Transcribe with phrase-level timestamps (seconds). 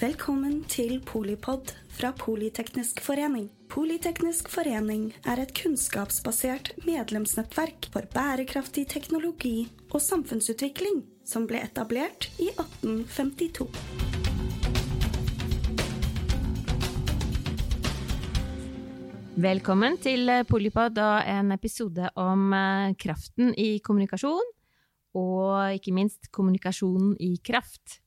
[0.00, 3.50] Velkommen til Polipod fra Politeknisk forening.
[3.68, 12.48] Politeknisk forening er et kunnskapsbasert medlemsnettverk for bærekraftig teknologi og samfunnsutvikling som ble etablert i
[12.48, 13.68] 1852.
[19.36, 24.54] Velkommen til Polipod og en episode om eh, kraften i kommunikasjon,
[25.12, 28.00] og ikke minst kommunikasjonen i kraft.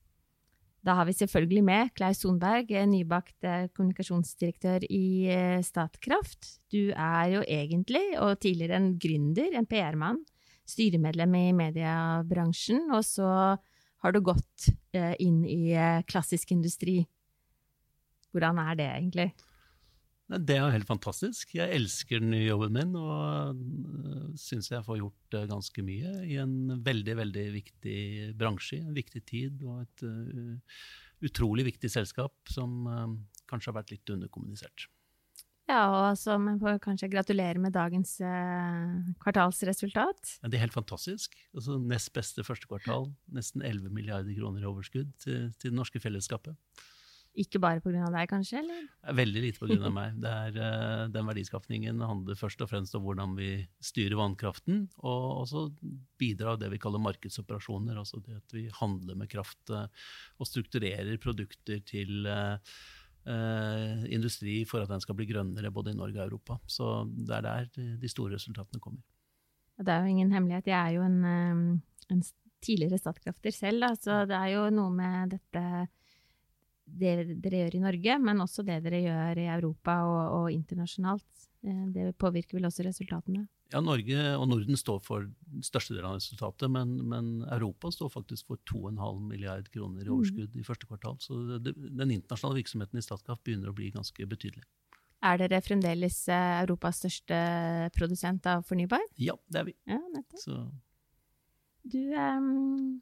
[0.83, 6.57] Da har vi selvfølgelig med Klaus Sonberg, nybakt eh, kommunikasjonsdirektør i eh, Statkraft.
[6.73, 10.19] Du er jo egentlig, og tidligere en gründer, en PR-mann,
[10.67, 13.29] styremedlem i mediebransjen, og så
[14.03, 15.75] har du gått inn i
[16.07, 16.97] klassisk industri.
[18.31, 19.27] Hvordan er det egentlig?
[20.41, 21.51] Det er jo helt fantastisk.
[21.57, 26.13] Jeg elsker den nye jobben min og øh, syns jeg får gjort øh, ganske mye
[26.25, 27.99] i en veldig, veldig viktig
[28.39, 30.81] bransje, en viktig tid og et uh,
[31.23, 32.83] utrolig viktig selskap som
[33.47, 34.87] kanskje har vært litt underkommunisert.
[35.69, 38.17] Ja, og så får jeg kanskje gratulere med dagens
[39.23, 40.33] kvartalsresultat.
[40.41, 41.37] Ja, det er helt fantastisk.
[41.55, 46.03] Altså, nest beste første kvartal, nesten 11 milliarder kroner i overskudd til, til det norske
[46.03, 46.59] fellesskapet.
[47.33, 48.05] Ikke bare pga.
[48.13, 48.59] deg, kanskje?
[48.61, 48.81] eller?
[49.17, 49.89] Veldig lite pga.
[49.97, 50.17] meg.
[50.21, 55.41] Det er, uh, den verdiskapningen handler først og fremst om hvordan vi styrer vannkraften, og
[55.41, 55.63] også
[56.21, 57.97] bidrar det vi kaller markedsoperasjoner.
[57.97, 59.87] Altså det at vi handler med kraft uh,
[60.37, 62.61] og strukturerer produkter til uh,
[64.13, 66.59] industri for at den skal bli grønnere både i Norge og Europa.
[66.69, 69.01] Så det er der de store resultatene kommer.
[69.81, 70.69] Det er jo ingen hemmelighet.
[70.69, 71.81] Jeg er jo en,
[72.13, 72.23] en
[72.61, 75.63] tidligere Statkrafter selv, så det er jo noe med dette
[76.99, 81.47] det dere gjør i Norge, men også det dere gjør i Europa og, og internasjonalt.
[81.65, 83.45] Eh, det påvirker vel også resultatene?
[83.73, 85.25] Ja, Norge og Norden står for
[85.65, 90.13] størstedelen av resultatet, men, men, Europa står faktisk for 2,5 milliard kroner i mm.
[90.17, 91.17] overskudd i første kvartal.
[91.23, 94.65] Så det, den internasjonale virksomheten i Statkraft begynner å bli ganske betydelig.
[95.23, 97.39] Er dere fremdeles eh, Europas største
[97.95, 99.07] produsent av fornybar?
[99.17, 99.77] Ja, det er vi.
[99.89, 100.43] Ja, nettopp.
[100.43, 100.59] Så.
[101.83, 103.01] Du, um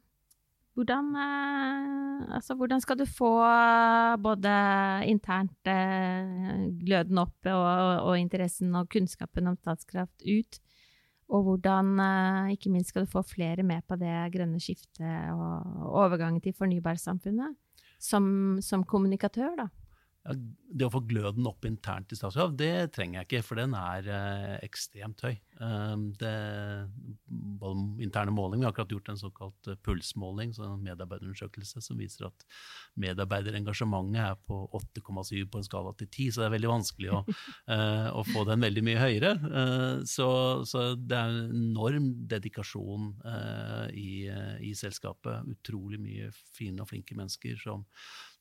[0.76, 3.30] hvordan, eh, altså, hvordan, skal du få
[4.22, 4.52] både
[5.10, 7.66] internt eh, gløden opp og,
[8.08, 10.60] og, interessen og kunnskapen om Statskraft ut?
[11.32, 15.92] Og hvordan, eh, ikke minst, skal du få flere med på det grønne skiftet og
[16.04, 17.56] overgangen til fornybarsamfunnet?
[18.02, 19.68] Som, som kommunikatør, da?
[20.22, 20.36] Ja,
[20.72, 24.06] det å få gløden opp internt i Statkraft, det trenger jeg ikke, for den er
[24.06, 25.34] eh, ekstremt høy.
[25.58, 26.30] Um, det,
[28.02, 32.28] interne måling, Vi har akkurat gjort en såkalt uh, pulsmåling, så en medarbeiderundersøkelse som viser
[32.30, 32.46] at
[33.02, 37.22] medarbeiderengasjementet er på 8,7 på en skala til 10, så det er veldig vanskelig å,
[37.26, 39.36] uh, å få den veldig mye høyere.
[39.42, 40.28] Uh, så,
[40.70, 43.10] så, det er en enorm dedikasjon
[43.98, 44.28] i,
[44.62, 45.50] i selskapet.
[45.50, 47.82] Utrolig mye fine og flinke mennesker som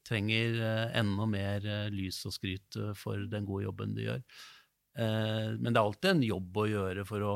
[0.08, 4.26] trenger eh, enda mer eh, lys og skryt eh, for den gode jobben de gjør.
[4.92, 7.34] Men det er alltid en jobb å gjøre for å,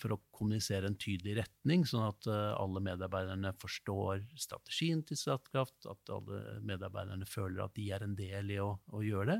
[0.00, 6.12] for å kommunisere en tydelig retning, sånn at alle medarbeiderne forstår strategien til Statkraft, at
[6.16, 9.36] alle medarbeiderne føler at de er en del i å, å gjøre det.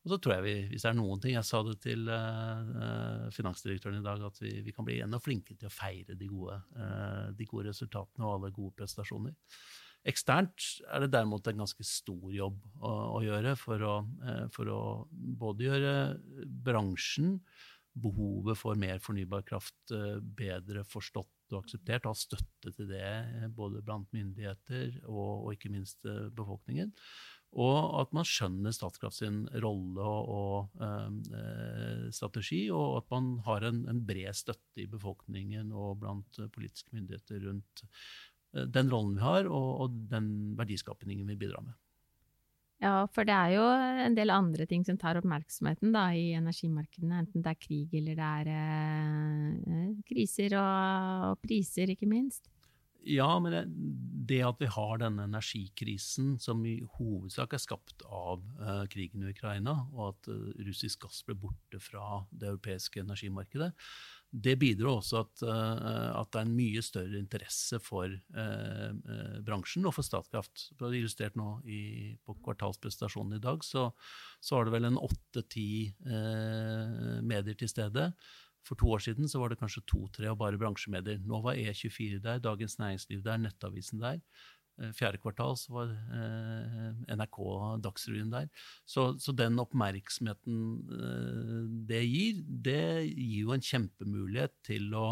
[0.00, 2.08] Og så tror jeg vi, hvis det er noen ting Jeg sa det til
[3.36, 6.56] finansdirektøren i dag, at vi, vi, kan bli enda flinkere til å feire de gode,
[7.36, 9.36] de gode resultatene og alle gode prestasjoner.
[10.08, 14.70] Eksternt er det derimot en ganske stor jobb å, å gjøre for å, eh, for
[14.72, 15.96] å, både gjøre
[16.64, 17.36] bransjen,
[17.98, 23.48] behovet for mer fornybar kraft, eh, bedre forstått og akseptert, ha støtte til det eh,
[23.52, 26.94] både blant myndigheter og, og ikke minst befolkningen.
[27.56, 33.64] Og at man skjønner Statkraft sin rolle og, og eh, strategi, og at man har
[33.70, 37.84] en, en, bred støtte i befolkningen og blant politiske myndigheter rundt
[38.52, 41.76] den rollen vi har, og, og den verdiskapningen vi bidrar med.
[42.78, 43.64] Ja, for det er jo
[44.04, 48.20] en del andre ting som tar oppmerksomheten da, i energimarkedene, enten det er krig eller
[48.20, 52.46] det er eh, kriser og, og, priser, ikke minst.
[53.08, 53.64] Ja, men det,
[54.30, 59.32] det, at vi har denne energikrisen som i hovedsak er skapt av eh, krigen i
[59.32, 63.72] Ukraina, og at eh, russisk gass ble borte fra det europeiske energimarkedet,
[64.28, 69.38] det bidrar også at, uh, at, det er en mye større interesse for uh, uh,
[69.44, 70.66] bransjen og for Statkraft.
[70.76, 73.88] Er illustrert nå i, på kvartalsprestasjonen i dag, så,
[74.44, 75.70] så var det vel en åtte-ti
[77.24, 78.10] medier til stede.
[78.68, 81.22] For to år siden var det kanskje to-tre og bare bransjemedier.
[81.24, 84.20] Nå var E24 der, Dagens Næringsliv der, Nettavisen der.
[84.78, 87.38] Eh, fjerde kvartal så var eh, NRK
[87.82, 88.46] Dagsrevyen der.
[88.86, 90.60] Så, så, den oppmerksomheten
[90.94, 95.06] eh, det gir, det gir jo en kjempemulighet til å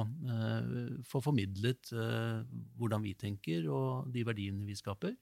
[1.07, 5.17] få formidlet hvordan vi tenker og de verdiene vi skaper.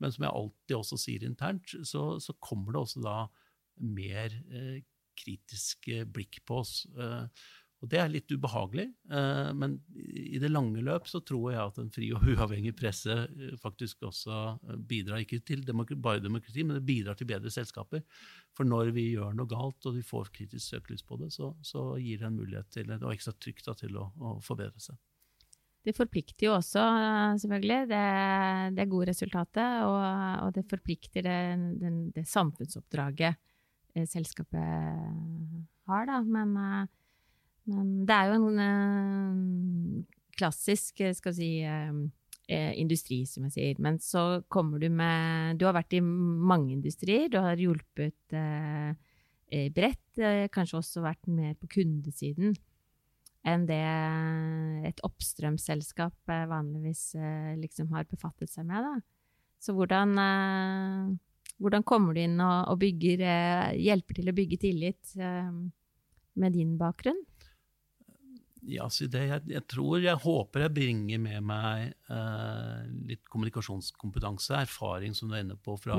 [0.00, 3.16] Men som jeg alltid også sier internt, så, så kommer det også da
[3.80, 4.34] mer
[5.16, 6.74] kritiske blikk på oss.
[7.84, 11.80] Og det er litt ubehagelig, eh, men i det lange løp så tror jeg at
[11.82, 16.64] en fri og uavhengig presse eh, faktisk også eh, bidrar ikke til demokrati, bare demokrati,
[16.64, 18.00] men det bidrar til bedre selskaper.
[18.56, 21.84] For når vi gjør noe galt og vi får kritisk søkelys på det, så, så
[22.00, 24.96] gir det en mulighet til, og ekstra trykk da, til å, å, forbedre seg.
[25.86, 26.82] Det forplikter jo også,
[27.44, 28.04] selvfølgelig, det,
[28.74, 29.84] det gode resultatet.
[29.86, 30.00] Og,
[30.42, 31.38] og, det forplikter det,
[31.78, 33.38] det, det samfunnsoppdraget
[34.10, 34.64] selskapet
[35.86, 36.18] har, da.
[36.26, 36.88] Men
[37.66, 40.04] men det er jo en uh,
[40.38, 43.82] klassisk, eh, skal si, uh, industri, som jeg sier.
[43.82, 47.28] Men så kommer du med Du har vært i mange industrier.
[47.32, 48.94] Du har hjulpet uh,
[49.74, 50.02] bredt.
[50.50, 52.56] kanskje også vært mer på kundesiden
[53.46, 53.76] enn det
[54.88, 57.14] et oppstrømsselskap vanligvis
[57.60, 58.82] liksom har befattet seg med.
[58.82, 58.96] Da.
[59.62, 60.18] Så hvordan,
[61.62, 63.22] hvordan kommer du inn og, og bygger,
[63.78, 67.22] hjelper til å bygge tillit med din bakgrunn?
[68.66, 69.22] Ja, det.
[69.30, 72.80] Jeg, jeg, tror, jeg håper jeg bringer med meg eh,
[73.12, 75.98] litt kommunikasjonskompetanse, erfaring som du er inne på, fra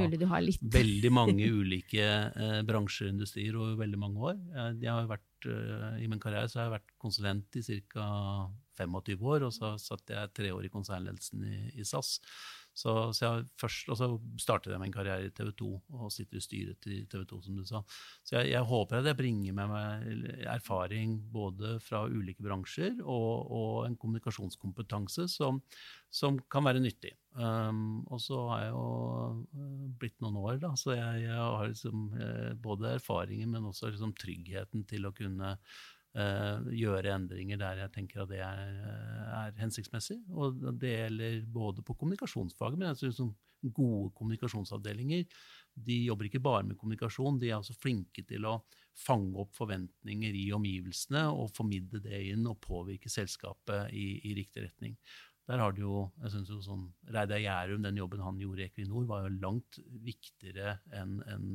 [0.75, 4.37] veldig mange ulike eh, bransjer og industrier over veldig mange år.
[4.57, 8.07] Jeg, jeg har vært, eh, I min karriere så har jeg vært konsulent i ca.
[8.77, 12.17] 25 år, og så satt jeg tre år i konsernledelsen i, i SAS.
[12.77, 14.07] Så, så jeg først, og så
[14.41, 17.57] startet jeg med karriere i TV 2 og sitter i styret til TV 2, som
[17.57, 17.81] du sa.
[18.21, 23.49] Så jeg, jeg håper at jeg bringer med meg erfaring både fra ulike bransjer og,
[23.49, 25.63] og en kommunikasjonskompetanse som,
[26.13, 27.15] som, kan være nyttig.
[27.37, 28.85] Um, og så har jeg jo
[29.41, 33.91] uh, blitt noen år, da, så jeg, jeg har liksom, eh, både erfaringer, men også
[33.91, 35.55] liksom tryggheten til å kunne
[36.17, 40.17] gjøre endringer der jeg tenker at det er, eh, er, hensiktsmessig.
[40.33, 45.25] Og det gjelder både på kommunikasjonsfaget, men jeg synes som gode kommunikasjonsavdelinger
[45.87, 48.59] de jobber ikke bare med kommunikasjon, de er også flinke til å
[48.97, 54.65] fange opp forventninger i omgivelsene og formidle det inn og påvirke selskapet i, i riktig
[54.65, 54.95] retning.
[55.47, 58.67] Der har det jo, jeg synes jo sånn, Reidar Gjærum, den jobben han gjorde i
[58.67, 61.45] Equinor, var jo langt viktigere enn en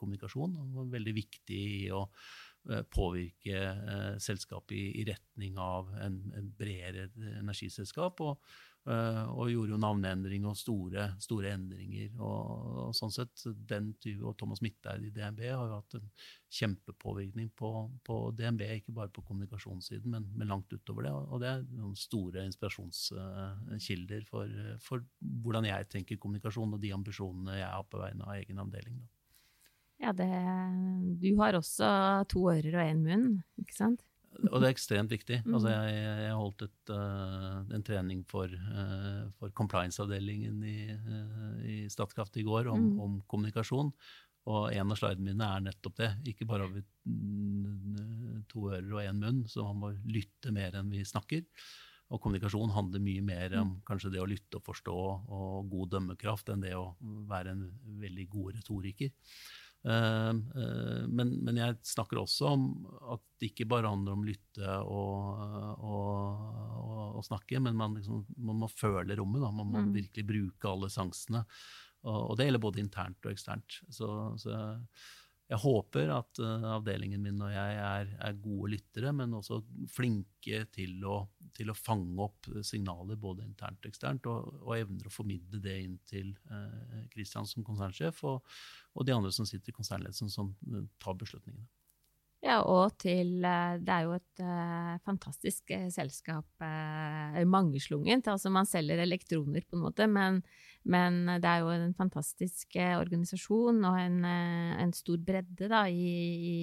[0.00, 0.56] kommunikasjon.
[0.56, 2.51] Han var veldig viktig i å Eh,
[2.94, 7.08] påvirke eh, selskapet i, i, retning av en, en bredere
[7.40, 8.20] energiselskap.
[8.22, 8.52] Og,
[8.86, 12.12] eh, og, gjorde jo navneendring og store, store endringer.
[12.20, 13.90] Og, og, sånn sett, den
[14.22, 16.06] og Thomas Midteid i DNB har jo hatt en
[16.60, 17.72] kjempepåvirkning på,
[18.06, 21.16] på DNB, ikke bare på kommunikasjonssiden, men, men, langt utover det.
[21.18, 24.54] Og det er noen store inspirasjonskilder for,
[24.86, 25.02] for
[25.42, 29.02] hvordan jeg tenker kommunikasjon, og de ambisjonene jeg har på vegne av egen avdeling.
[29.02, 29.10] Da.
[30.02, 30.30] Ja, det,
[31.22, 31.88] du har også
[32.30, 33.28] to ører og én munn,
[33.62, 34.02] ikke sant?
[34.48, 35.38] Og det er ekstremt viktig.
[35.44, 35.54] Mm.
[35.54, 41.76] Altså jeg, jeg, holdt et, uh, en trening for, uh, for compliance-avdelingen i, uh, i,
[41.92, 43.00] Statkraft i går om, mm.
[43.04, 43.92] om, kommunikasjon.
[44.50, 46.10] Og en av slidene mine er nettopp det.
[46.32, 50.74] Ikke bare har vi mm, to ører og én munn, så man må lytte mer
[50.80, 51.44] enn vi snakker.
[52.12, 53.76] Og kommunikasjon handler mye mer om mm.
[53.88, 56.90] kanskje det å lytte og forstå og god dømmekraft enn det å
[57.30, 57.68] være en
[58.02, 59.12] veldig god retoriker.
[59.84, 62.66] Eh, eh, men, men, jeg snakker også om
[63.14, 65.40] at det ikke bare handler om lytte og,
[65.82, 66.44] og,
[66.78, 69.42] og, og snakke, men man, liksom, man, må føle rommet.
[69.42, 69.50] Da.
[69.50, 69.96] Man må mm.
[69.96, 71.42] virkelig bruke alle sansene.
[72.02, 73.80] Og, det gjelder både internt og eksternt.
[73.94, 74.08] Så,
[74.42, 74.56] så
[75.52, 79.60] jeg håper at uh, avdelingen min og jeg er, er, gode lyttere, men også
[79.92, 81.18] flinke til å,
[81.56, 85.76] til å, fange opp signaler både internt og eksternt, og, og evner å formidle det
[85.84, 86.32] inn til
[87.12, 88.40] Kristian uh, som konsernsjef, og,
[88.94, 91.68] og, de andre som sitter i konsernledelsen, som uh, tar beslutningene.
[92.42, 98.26] Ja, og til eh, Det er jo et uh, fantastisk uh, selskap, uh, mangeslungent.
[98.26, 100.40] Altså man selger elektroner, på en måte, men,
[100.82, 106.14] men det er jo en fantastisk organisasjon og en, en, stor bredde da, i,
[106.52, 106.56] i,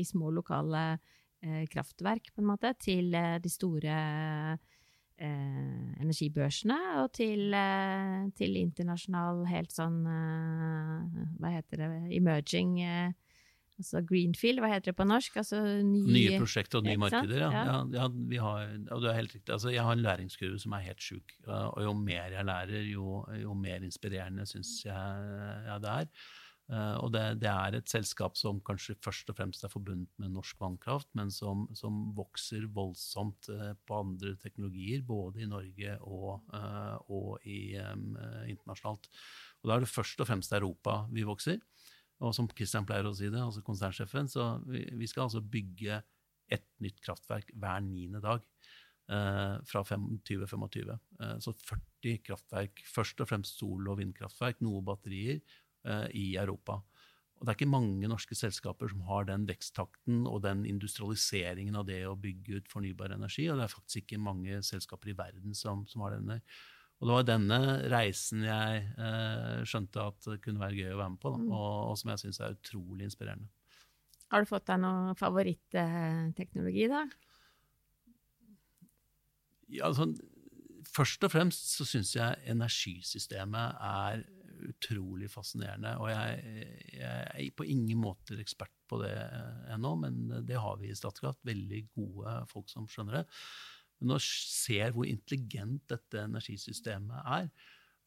[0.00, 0.98] i små, lokale
[1.72, 3.94] kraftverk, på en måte, til de store
[5.18, 7.54] energibørsene og til,
[8.38, 10.02] til internasjonal helt sånn
[11.38, 11.88] Hva heter det
[12.18, 12.76] Emerging
[13.78, 15.36] Altså Greenfield, hva heter det på norsk?
[15.38, 17.50] Altså nye, nye prosjekter og nye markeder, ja.
[17.54, 17.76] ja.
[17.94, 19.52] ja, ja har, og du er helt riktig.
[19.54, 21.36] Altså, jeg har en læringskurve som er helt sjuk.
[21.46, 25.32] Og jo mer jeg lærer, jo, jo mer inspirerende syns jeg
[25.68, 26.12] ja, det er.
[26.68, 30.34] Uh, og det, det, er et selskap som kanskje først og fremst er forbundet med
[30.34, 36.42] norsk vannkraft, men som, som vokser voldsomt uh, på andre teknologier, både i Norge og,
[36.52, 39.08] uh, og i, um, internasjonalt.
[39.62, 41.62] Og da er det først og fremst Europa vi vokser.
[42.24, 46.00] Og som Kristian pleier å si det, altså konsernsjefen, så vi, vi skal altså bygge
[46.50, 48.44] et nytt kraftverk hver niende dag.
[49.08, 50.98] fra 2025.
[51.40, 55.40] så 40 kraftverk, først og fremst sol- og vindkraftverk, noe batterier,
[56.12, 56.82] i Europa.
[57.38, 61.86] Og det er ikke mange norske selskaper som har den veksttakten og den industrialiseringen av
[61.86, 65.54] det å bygge ut fornybar energi, og det er faktisk ikke mange selskaper i verden
[65.54, 66.40] som, som har denne.
[66.98, 67.58] Og det var denne
[67.92, 71.52] reisen jeg eh, skjønte at det kunne være gøy å være med på, da, mm.
[71.54, 73.46] og, og, som jeg syns er utrolig inspirerende.
[74.28, 77.04] Har du fått deg noe favoritteknologi, da?
[79.68, 80.10] Ja, altså,
[80.88, 84.26] først og fremst så syns jeg energisystemet er
[84.68, 85.94] utrolig fascinerende.
[86.02, 86.66] Og jeg,
[86.98, 89.14] jeg, er på ingen måte ekspert på det
[89.70, 91.44] ennå, men det har vi i Statkraft.
[91.46, 93.26] Veldig gode folk som skjønner det.
[93.98, 97.50] Men når jeg ser hvor intelligent dette energisystemet er,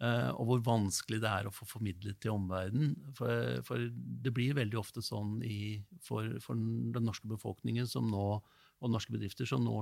[0.04, 2.96] eh, og hvor vanskelig det er å få formidlet til omverdenen.
[3.18, 8.28] For, for, det blir veldig ofte sånn i, for, for, den norske befolkningen nå,
[8.82, 9.78] og norske bedrifter som nå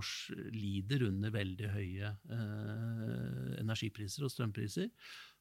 [0.51, 4.89] lider under veldig høye eh, energipriser og strømpriser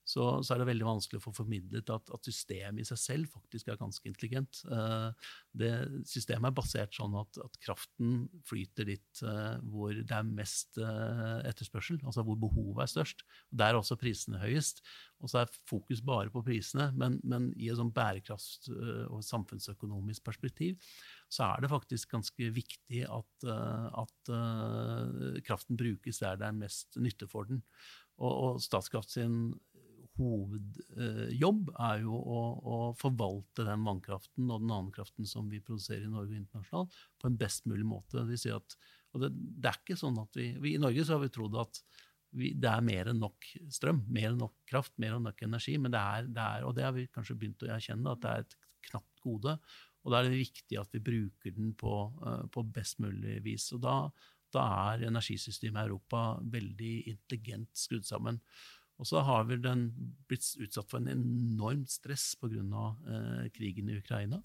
[0.08, 3.32] så, så, er det veldig vanskelig å få formidlet at, at, systemet i seg selv
[3.34, 4.62] faktisk er ganske intelligent.
[4.64, 5.12] Uh,
[5.52, 5.72] det
[6.08, 11.44] Systemet er basert sånn at, at kraften flyter dit uh, hvor det er mest uh,
[11.48, 13.26] etterspørsel, altså hvor behovet er størst.
[13.52, 14.80] Der er også prisene høyest.
[15.20, 18.68] Og så er fokus bare på prisene, men, men i et sånn bærekraft-
[19.10, 20.76] og samfunnsøkonomisk perspektiv
[21.28, 23.48] så er det faktisk ganske viktig at,
[23.98, 24.30] at
[25.44, 27.64] kraften brukes der det er mest nytte for den.
[28.18, 29.34] Og, og Statkraft sin
[30.18, 36.04] hovedjobb er jo å, å, forvalte den vannkraften og den annen kraften som vi produserer
[36.06, 38.26] i Norge og internasjonalt, på en best mulig måte.
[38.28, 38.76] De at,
[39.14, 41.58] og det, det, er ikke sånn at vi, vi, I Norge så har vi trodd
[41.62, 41.82] at
[42.36, 45.76] vi, det er mer enn nok strøm, mer enn nok kraft, mer enn nok energi.
[45.80, 48.32] Men det er, det er, og det har vi kanskje begynt å erkjenne, at det
[48.32, 48.58] er et
[48.90, 49.54] knapt gode.
[50.04, 53.70] Og da er det viktig at vi bruker den på, uh, på best mulig vis.
[53.76, 53.96] Og da,
[54.54, 56.22] da er energisystemet i Europa
[56.56, 58.40] veldig intelligent skrudd sammen.
[58.98, 59.88] Og så har vel den
[60.28, 62.58] blitt utsatt for en enormt stress pga.
[63.14, 64.42] Eh, krigen i Ukraina.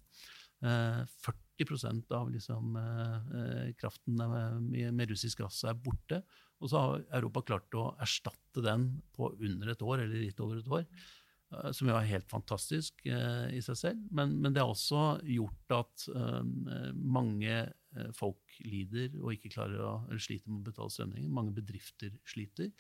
[0.64, 6.22] Eh, 40 av liksom, eh, kraften med, med, russisk gass er borte.
[6.62, 10.62] Og så har Europa klart å erstatte den på under et år, eller litt over
[10.62, 10.88] et år.
[11.54, 14.04] Eh, som jo er helt fantastisk eh, i seg selv.
[14.16, 17.64] Men, men, det har også gjort at eh, mange
[18.18, 21.36] folk lider og ikke klarer å, sliter med å betale strømregninger.
[21.36, 22.72] Mange bedrifter sliter.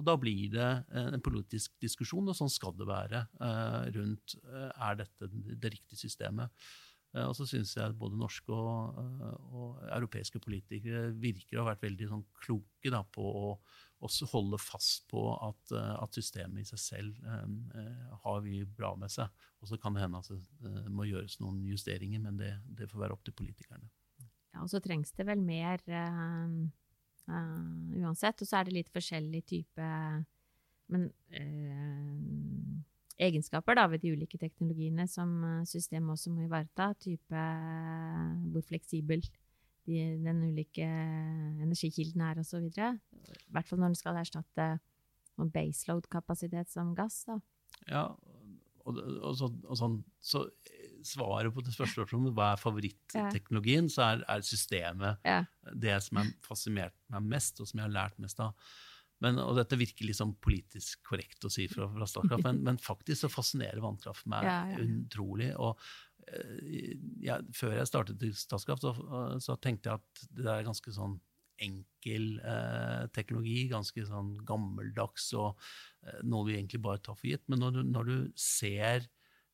[0.00, 4.38] Og da blir det eh, en politisk diskusjon, og sånn skal det være, eh, rundt
[4.40, 6.64] eh, er dette det riktige systemet.
[7.12, 8.96] Og så syns jeg at både norske og,
[9.52, 13.50] og, europeiske politikere virker å ha vært veldig sånn, kloke da, på å
[14.00, 19.12] også holde fast på at, at systemet i seg selv eh, har vi bra med
[19.12, 19.28] seg.
[19.60, 23.04] Og så kan det hende at det må gjøres noen justeringer, men det, det får
[23.04, 23.92] være opp til politikerne.
[24.54, 26.56] Ja, Og så trengs det vel mer eh
[27.30, 28.42] Uh, uansett.
[28.42, 29.90] Og så er det litt forskjellig type
[30.92, 32.80] men, uh,
[33.22, 35.30] egenskaper da, ved de ulike teknologiene som
[35.68, 36.90] systemet også må ivareta.
[37.00, 37.44] Type
[38.52, 39.22] hvor fleksibel
[39.86, 40.86] de, den ulike
[41.62, 42.68] energikilden er, osv.
[42.68, 44.68] I hvert fall når den skal erstatte
[45.42, 47.24] baseload-kapasitet som gass.
[47.26, 47.38] da.
[47.88, 48.04] Ja,
[48.84, 50.44] og, og, så, og sånn, så
[51.06, 55.42] svaret på det spørsmålet om hva er favoritteknologien, så er, er systemet ja.
[55.72, 58.56] det som har fascinert meg mest, og som jeg har lært mest av.
[59.22, 63.22] Men, og dette virker liksom politisk korrekt å si fra, fra Statkraft, men, men, faktisk
[63.22, 64.80] så fascinerer vannkraft meg ja, ja.
[64.82, 65.52] utrolig.
[65.62, 65.78] Og
[66.26, 69.12] eh, ja, før jeg startet i Statskraft, så,
[69.44, 71.20] så, tenkte jeg at det er ganske sånn
[71.62, 75.52] enkel eh, teknologi, ganske sånn gammeldags og
[76.02, 77.46] eh, noe vi egentlig bare tar for gitt.
[77.52, 79.06] Men når du, når du ser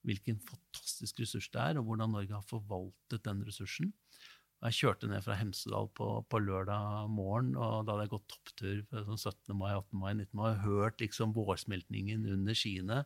[0.07, 3.93] hvilken fantastisk ressurs det er, og hvordan Norge har forvaltet den ressursen.
[4.59, 9.05] Jeg kjørte ned fra Hemsedal på, på, lørdag morgen, og da hadde jeg gått topptur
[9.07, 9.55] sånn 17.
[9.55, 10.01] mai, 18.
[10.01, 10.33] mai, 19.
[10.35, 13.05] mai, og hørt liksom vårsmeltningen under skiene.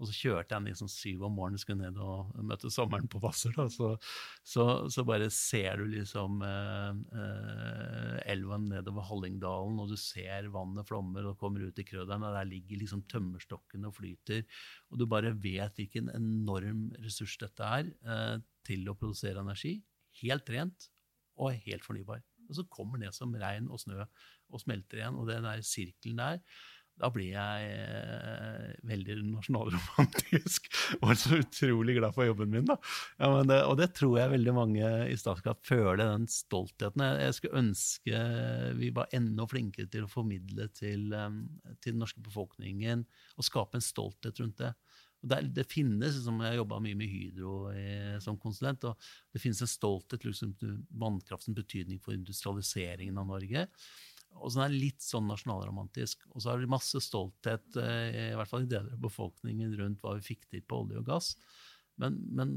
[0.00, 3.54] Og så kjørte jeg liksom syv om morgenen, skulle ned og møte sommeren på Hvasser.
[3.70, 3.90] Så,
[4.42, 10.88] så, så, bare ser du liksom eh, eh, elven nedover Hallingdalen, og du ser vannet
[10.88, 14.42] flommer og kommer ut i Krøderen, og der ligger liksom tømmerstokken og flyter.
[14.90, 19.76] Og du bare vet hvilken enorm ressurs dette er eh, til å produsere energi.
[20.22, 20.90] Helt rent
[21.38, 22.24] og helt fornybar.
[22.48, 26.18] Og så kommer det som regn og snø og smelter igjen, og den der sirkelen
[26.20, 26.42] der
[27.02, 30.68] da blir jeg eh, veldig nasjonalromantisk
[31.02, 32.68] og så utrolig glad for jobben min.
[32.68, 32.76] da.
[33.18, 37.02] Ja, det, og det tror jeg veldig mange i Statkraft føler, den stoltheten.
[37.02, 38.24] Jeg, jeg skulle ønske
[38.78, 41.10] vi var enda flinkere til å formidle til,
[41.82, 43.06] til den norske befolkningen
[43.36, 44.72] og skape en stolthet rundt det.
[45.22, 48.82] Det, det, finnes, som Jeg har jobba mye med Hydro i, som konsulent.
[48.90, 48.98] og
[49.30, 50.54] Det finnes en stolthet liksom,
[50.98, 53.68] vannkraftens betydning for industrialiseringen av Norge.
[54.38, 56.24] Og så er det litt sånn nasjonalromantisk.
[56.32, 60.16] Og så er det masse stolthet, i hvert fall i deler av befolkningen, rundt hva
[60.18, 61.34] vi fikk til på olje og gass.
[62.00, 62.54] Men, men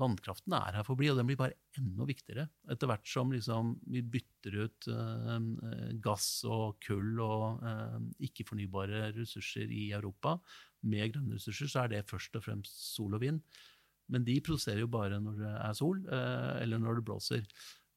[0.00, 2.46] vannkraften er her for å bli, og den blir bare enda viktigere.
[2.70, 5.34] Etter hvert som liksom, vi bytter ut eh,
[6.04, 7.98] gass og kull og eh,
[8.30, 10.36] ikke-fornybare ressurser i Europa
[10.88, 13.42] med grønne ressurser, så er det først og fremst sol og vind.
[14.10, 17.44] Men de produserer jo bare når det er sol, eh, eller når det blåser.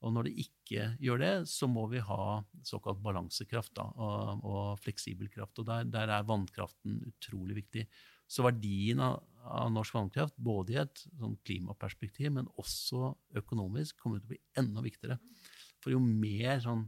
[0.03, 2.23] Og når det ikke gjør det, så må vi ha
[2.67, 5.61] såkalt balansekraft da, og, og fleksibel kraft.
[5.61, 7.85] Og der, der, er vannkraften utrolig viktig.
[8.27, 14.19] Så verdien av, av norsk vannkraft, både i et sånn klimaperspektiv, men også økonomisk, kommer
[14.19, 15.19] til å bli enda viktigere.
[15.83, 16.87] For jo mer sånn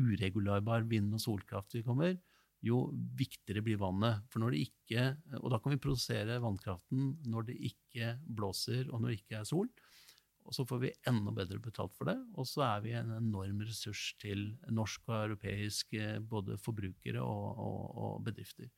[0.00, 2.16] uregularbar vind- og solkraft vi kommer,
[2.64, 2.82] jo
[3.16, 4.26] viktigere blir vannet.
[4.32, 5.06] For når det ikke,
[5.40, 9.48] og da kan vi produsere vannkraften når det ikke blåser og når det ikke er
[9.48, 9.70] sol.
[10.48, 12.16] Og så får vi enda bedre betalt for det.
[12.38, 17.60] Og så er vi en enorm ressurs til norsk og europeisk eh, både forbrukere og,
[17.66, 18.70] og, og bedrifter.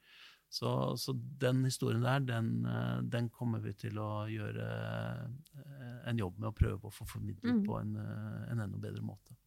[0.53, 0.69] Så,
[1.01, 6.43] så, den historien der, den, eh, den, kommer vi til å gjøre eh, en jobb
[6.43, 7.65] med å prøve å få formidlet mm.
[7.65, 9.39] på en, en, enda bedre måte.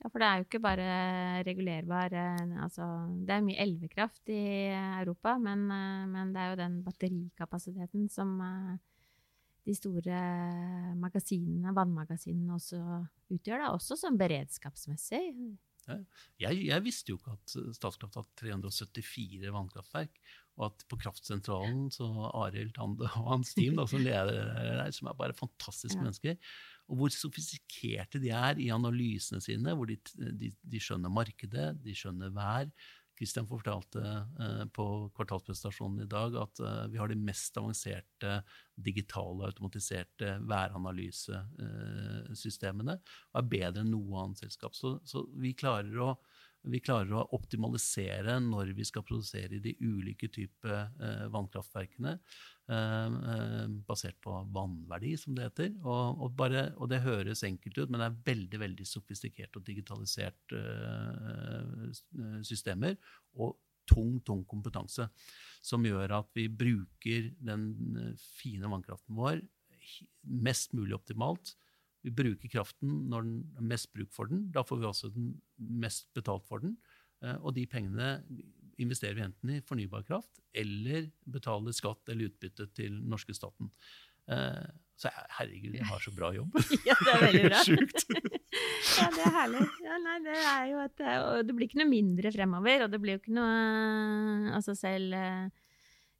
[0.00, 0.88] Ja, for det er jo ikke bare
[1.44, 2.12] regulerbar
[2.62, 2.84] altså,
[3.26, 4.42] Det er mye elvekraft i
[5.00, 5.64] Europa, men,
[6.12, 8.36] men det er jo den batterikapasiteten som
[9.66, 10.18] de store
[11.00, 12.80] magasinene, vannmagasinene også
[13.34, 15.22] utgjør, da, også som beredskapsmessig.
[15.86, 15.96] Ja.
[16.42, 20.18] Jeg, jeg, visste jo ikke at Statkraft har 374 vannkraftverk,
[20.56, 22.06] og at på kraftsentralen så
[22.40, 26.06] Arild Tande og hans team, da, som leder der, som er bare fantastiske ja.
[26.06, 26.38] mennesker,
[26.86, 31.94] og hvor sofistikerte de er i analysene sine, hvor de, de, de skjønner markedet, de
[31.98, 32.70] skjønner vær,
[33.16, 34.02] Kristian fortalte
[34.40, 38.42] eh, på kvartalspresentasjonen i dag at eh, vi har de mest avanserte
[38.76, 44.72] digitale, automatiserte væranalysesystemene og er bedre enn noe annet selskap.
[44.76, 46.18] Så, så vi klarer å
[46.70, 52.14] vi klarer å optimalisere når vi skal produsere de ulike typer eh, vannkraftverkene,
[52.72, 55.74] eh, eh, basert på vannverdi, som det heter.
[55.84, 59.66] Og, og, bare, og, det høres enkelt ut, men det er veldig veldig sofistikert og
[59.66, 60.56] digitalisert
[62.46, 62.96] systemer.
[63.38, 65.06] Og tung, tung kompetanse
[65.64, 67.68] som gjør at vi bruker den
[68.18, 69.44] fine vannkraften vår
[70.26, 71.54] mest mulig optimalt
[72.06, 74.46] vi bruker kraften når den er mest bruk for den.
[74.54, 76.76] Da får vi også den mest betalt for den.
[77.24, 78.20] Eh, og de pengene
[78.82, 83.72] investerer vi enten i fornybar kraft eller betaler skatt eller utbytte til norske staten.
[84.30, 84.66] Eh,
[84.96, 86.54] så herregud, jeg har så bra jobb.
[86.88, 87.62] ja, det er veldig bra.
[87.66, 88.06] Sjukt.
[89.00, 89.66] ja, det er herlig.
[89.84, 92.86] Ja, nei, det er jo et, og det blir ikke noe mindre fremover.
[92.86, 95.64] Og det blir jo ikke noe Altså selv eh,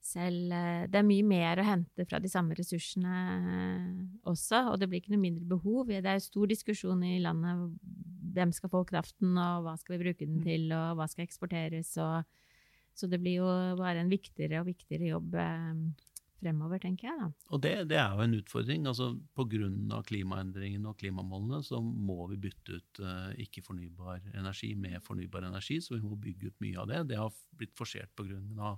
[0.06, 3.92] selv eh, Det er mye mer å hente fra de samme ressursene eh,
[4.30, 5.90] også, og det blir ikke noe mindre behov.
[5.90, 7.68] Det er stor diskusjon i landet
[8.36, 10.46] hvem skal få kraften, og hva skal vi bruke den mm.
[10.46, 12.24] til, og hva skal eksporteres, og,
[12.96, 15.80] Så det blir jo bare en viktigere og viktigere jobb eh,
[16.40, 17.18] fremover, tenker jeg.
[17.20, 17.28] da.
[17.52, 18.86] Og det, det er jo en utfordring.
[18.86, 20.02] altså Pga.
[20.06, 25.96] klimaendringene og klimamålene så må vi bytte ut uh, ikke-fornybar energi med fornybar energi, så
[25.96, 27.04] vi må bygge ut mye av det.
[27.12, 28.76] Det har blitt forsert pga.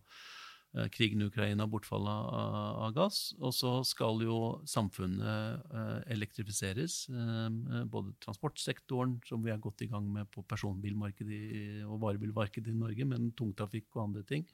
[0.76, 3.32] Eh, krigen i Ukraina, bortfallet av, gass.
[3.40, 7.00] Og så skal jo samfunnet uh, elektrifiseres.
[7.08, 12.76] Uh, både transportsektoren, som vi er godt i gang med på personbilmarkedet og varebilmarkedet i
[12.76, 14.44] Norge, men tungtrafikk og andre ting.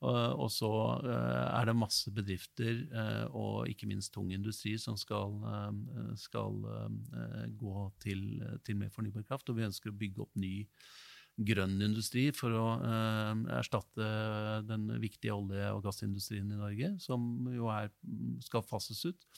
[0.00, 0.70] Og så
[1.04, 2.78] er det masse bedrifter
[3.36, 5.34] og ikke minst tung industri som skal,
[6.16, 6.56] skal
[7.60, 8.22] gå til,
[8.64, 9.52] til mer fornybar kraft.
[9.52, 10.54] Og vi ønsker å bygge opp ny
[11.46, 14.10] grønn industri for å eh, erstatte
[14.68, 17.90] den viktige olje- og gassindustrien i Norge, som jo er,
[18.44, 19.28] skal fases ut.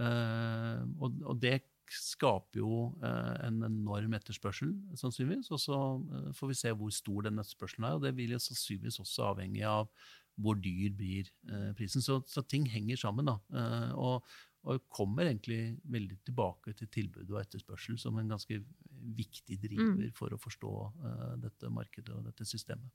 [0.00, 1.60] Eh, og, og, det
[1.94, 5.52] skaper jo eh, en enorm etterspørsel, sannsynligvis.
[5.54, 5.78] Og så
[6.16, 9.30] eh, får vi se hvor stor den etterspørselen er, og det vil jo sannsynligvis også
[9.34, 9.92] avhengig av
[10.40, 12.02] hvor dyr blir eh, prisen.
[12.02, 13.28] Så, så, ting henger sammen.
[13.30, 13.38] da.
[13.54, 18.62] Eh, og, og kommer egentlig veldig tilbake til tilbud og etterspørsel som en ganske
[19.04, 20.12] viktig driver mm.
[20.16, 22.88] for å forstå uh, dette markedet og dette systemet.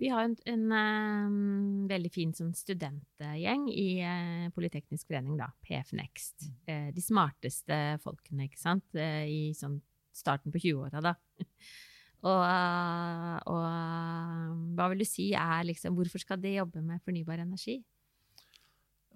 [0.00, 5.92] Vi har en, en um, veldig fin sånn studentgjeng i uh, Politeknisk forening, da, PF
[5.98, 6.46] Next.
[6.46, 6.56] Mm.
[6.70, 9.80] Uh, de smarteste folkene, ikke sant, i sånn
[10.16, 11.14] starten på 20-åra, da.
[12.30, 12.40] og,
[13.52, 17.78] og hva vil du si er liksom Hvorfor skal de jobbe med fornybar energi?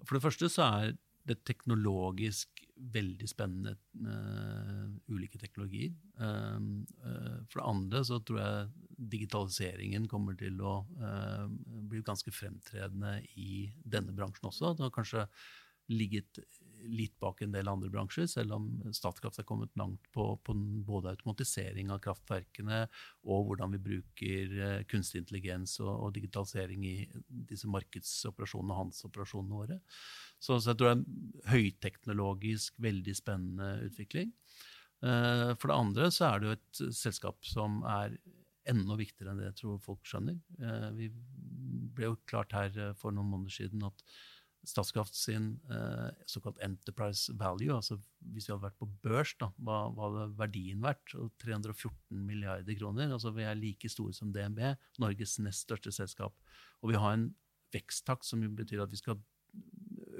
[0.05, 5.93] For det første så er det teknologisk veldig spennende uh, ulike teknologier.
[6.19, 6.59] Uh,
[7.05, 11.45] uh, for det andre så tror jeg digitaliseringen kommer til å uh,
[11.89, 14.73] bli ganske fremtredende i denne bransjen også.
[14.75, 15.27] Det har kanskje
[15.91, 16.39] ligget
[16.85, 20.55] litt bak en del andre bransjer, selv om Statkraft er kommet langt på, på
[20.87, 22.83] både automatisering av kraftverkene
[23.31, 26.95] og hvordan vi bruker uh, kunstig intelligens og, og, digitalisering i
[27.49, 29.79] disse markedsoperasjonene og handelsoperasjonene våre.
[30.37, 34.33] Så, så, jeg tror det er en høyteknologisk, veldig spennende utvikling.
[35.03, 38.17] Uh, for det andre så er det jo et selskap som er
[38.69, 40.39] enda viktigere enn det jeg tror folk skjønner.
[40.61, 41.11] Uh, vi
[41.95, 44.01] ble jo klart her for noen måneder siden at
[44.65, 47.99] Statkraft sin eh, såkalt enterprise value, altså
[48.33, 51.13] hvis vi hadde vært på børs, da, hva, hva hadde verdien vært?
[51.19, 51.93] Og 314
[52.25, 53.13] milliarder kroner.
[53.13, 54.61] altså Vi er like store som DNB,
[55.01, 56.35] Norges nest største selskap.
[56.81, 57.29] Og vi har en
[57.75, 59.21] veksttakt som betyr at vi skal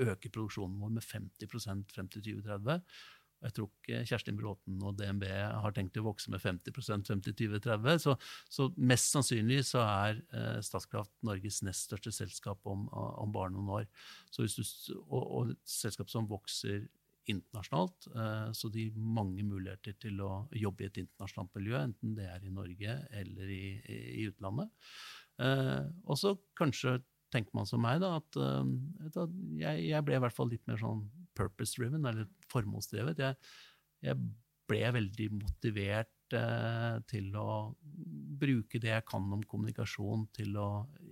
[0.05, 2.81] øke produksjonen vår med 50% frem til 2030.
[3.45, 6.73] Jeg tror ikke Kjerstin Bråten og DNB har tenkt å vokse med 50
[7.11, 8.01] 50-20-30.
[8.01, 8.15] Så,
[8.51, 13.73] så, mest sannsynlig så er eh, Statskraft Norges nest største selskap om, om bare noen
[13.79, 13.89] år.
[14.35, 14.45] Du,
[15.05, 16.87] og, og, selskap som vokser
[17.31, 18.07] internasjonalt.
[18.13, 22.45] Eh, så de mange muligheter til å jobbe i et internasjonalt miljø, enten det er
[22.45, 23.65] i Norge eller i,
[24.21, 24.71] i utlandet.
[25.41, 26.99] Eh, og så kanskje
[27.33, 28.63] tenker man som meg, da, at uh,
[29.59, 31.05] jeg, jeg, ble i hvert fall litt mer sånn
[31.35, 33.23] purpose-driven, eller formålsdrevet.
[33.27, 33.53] Jeg,
[34.09, 34.25] jeg,
[34.65, 37.49] ble veldig motivert eh, til å
[38.41, 40.69] bruke det jeg kan om kommunikasjon, til å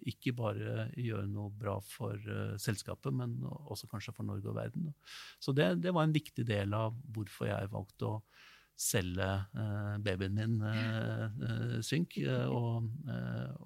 [0.09, 4.89] ikke bare gjøre noe bra for uh, selskapet, men også kanskje for Norge og verden.
[5.37, 8.17] Så det, det var en viktig del av hvorfor jeg valgte å
[8.79, 12.17] selge uh, babyen min uh, uh, synk
[12.49, 12.89] og,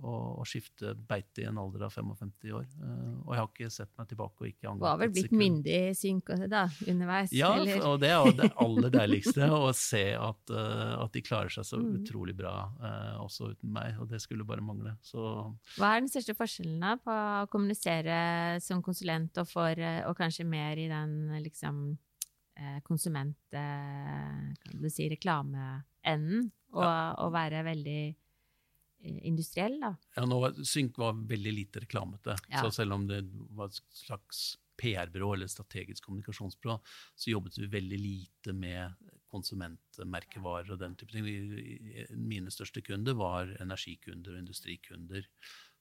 [0.03, 2.67] og, skifte beite i en alder av 55 år.
[3.25, 4.83] og jeg har ikke sett meg tilbake og ikke angret.
[4.83, 7.33] Du har vel blitt myndig synk da, underveis?
[7.35, 7.83] Ja, eller?
[7.89, 9.49] og det er det aller deiligste.
[9.57, 11.91] å se at, at, de klarer seg så mm.
[11.99, 12.55] utrolig bra
[13.23, 13.99] også uten meg.
[13.99, 14.95] Og det skulle bare mangle.
[15.03, 15.19] Så
[15.75, 18.17] Hva er den største forskjellen da, på å kommunisere
[18.63, 22.06] som konsulent og, for, og kanskje mer i den liksom Eh,
[22.87, 23.39] konsument...
[23.51, 27.01] Eh, kan du si reklameenden, og, ja.
[27.23, 29.93] og være veldig eh, industriell, da.
[30.17, 32.37] Ja, nå var, Synk var veldig lite reklamete.
[32.51, 32.63] Ja.
[32.65, 33.23] Så selv om det
[33.57, 36.75] var et slags PR-byrå eller strategisk kommunikasjonsbyrå,
[37.17, 41.25] så jobbet vi veldig lite med konsumentmerkevarer og den type ting.
[42.13, 45.25] Mine største kunder var energikunder og industrikunder.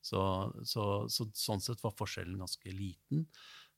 [0.07, 0.23] Så,
[0.65, 3.27] så, så, sånn sett var forskjellen ganske liten.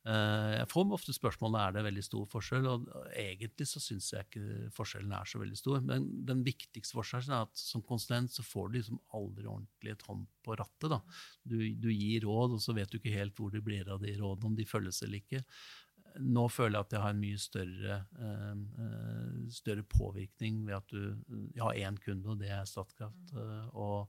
[0.09, 4.29] Eh, jeg får ofte spørsmålet er det veldig stor forskjell, og egentlig så syns jeg
[4.29, 5.83] ikke forskjellen er så veldig stor.
[5.85, 10.07] Men den viktigste forskjellen er at som konsulent så får du liksom aldri ordentlig et
[10.09, 10.89] hånd på rattet.
[10.95, 11.03] Da.
[11.43, 14.17] Du, du, gir råd, og så vet du ikke helt hvor det blir av de
[14.17, 15.45] rådene, om de følges eller ikke.
[16.25, 21.03] Nå føler jeg at jeg har en mye større, uh, større påvirkning ved at du
[21.53, 23.37] Jeg har én kunde, og det er Statkraft.
[23.77, 24.09] Og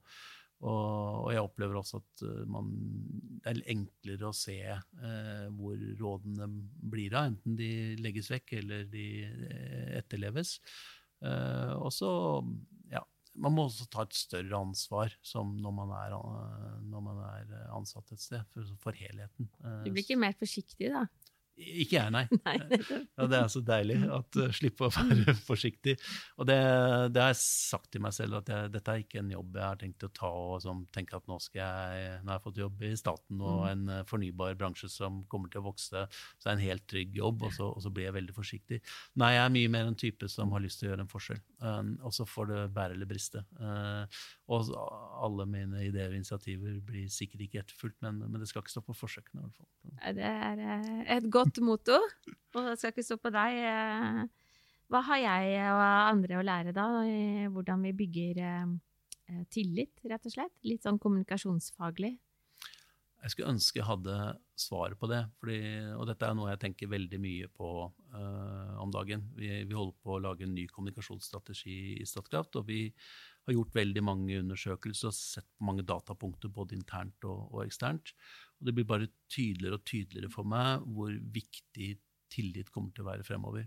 [0.60, 2.72] og, og, jeg opplever også at uh, man,
[3.40, 6.50] det er enklere å se eh, hvor rådene
[6.92, 7.70] blir av, enten de
[8.04, 10.58] legges vekk eller de uh, etterleves.
[11.20, 12.10] og så,
[12.92, 13.02] ja,
[13.44, 16.16] man må også ta et større ansvar når man, er,
[16.88, 19.50] når, man er, ansatt et sted, for, for helheten.
[19.84, 21.04] du blir ikke mer forsiktig da?
[21.60, 22.24] Ikke jeg, nei.
[22.48, 25.96] nei ja, det er så deilig at uh, slippe å være forsiktig.
[26.40, 26.58] Og det,
[27.12, 29.66] det, har jeg sagt til meg selv, at jeg, dette er ikke en jobb jeg
[29.66, 32.62] har tenkt å ta og som tenker at nå skal jeg, nå har jeg fått
[32.62, 33.70] jobb i staten og mm.
[33.72, 37.18] en uh, fornybar bransje som kommer til å vokse, så er det en helt trygg
[37.20, 38.82] jobb, og så, og så, blir jeg veldig forsiktig.
[39.20, 41.42] Nei, jeg er mye mer en type som har lyst til å gjøre en forskjell.
[41.60, 43.44] Um, og så får det bære eller briste.
[43.60, 44.72] Uh, og
[45.26, 48.86] alle mine ideer og initiativer blir sikkert ikke etterfulgt, men, men, det skal ikke stå
[48.86, 49.42] på forsøkene.
[49.42, 49.70] i hvert fall.
[50.20, 51.98] Det er et godt godt motto.
[52.56, 53.60] Og det skal ikke stå på deg.
[53.70, 54.22] Eh,
[54.90, 56.88] hva har jeg og andre å lære da,
[57.54, 60.56] hvordan vi bygger eh, tillit, rett og slett?
[60.66, 62.16] Litt sånn kommunikasjonsfaglig.
[63.20, 64.16] Jeg skulle ønske jeg hadde
[64.60, 65.26] svaret på det.
[65.42, 65.58] Fordi,
[65.98, 69.26] og dette er noe jeg tenker veldig mye på uh, om dagen.
[69.36, 72.56] Vi, vi, holder på å lage en ny kommunikasjonsstrategi i Statkraft.
[72.62, 72.86] Og vi
[73.50, 78.14] har gjort veldig mange undersøkelser og sett på mange datapunkter både internt og, og eksternt.
[78.60, 81.92] Og det blir bare tydeligere og tydeligere for meg hvor viktig
[82.30, 83.66] tillit kommer til å være fremover.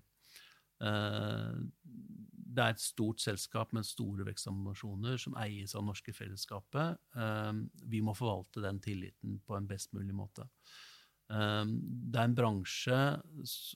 [0.82, 1.58] Eh,
[2.52, 7.00] det er et stort selskap med store vekstambisjoner som eies av norske fellesskapet.
[7.16, 7.52] Eh,
[7.90, 10.48] vi må forvalte den tilliten på en best mulig måte.
[11.32, 11.76] Ehm,
[12.12, 12.98] det er en bransje,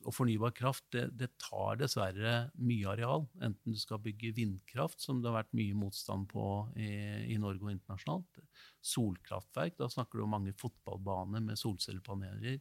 [0.05, 3.25] og fornybar kraft det, det, tar dessverre mye areal.
[3.45, 6.91] Enten du skal bygge vindkraft, som det har vært mye motstand på i,
[7.33, 8.43] i Norge og internasjonalt,
[8.85, 9.79] solkraftverk.
[9.81, 12.61] Da snakker du om mange fotballbaner med solcellepaneler.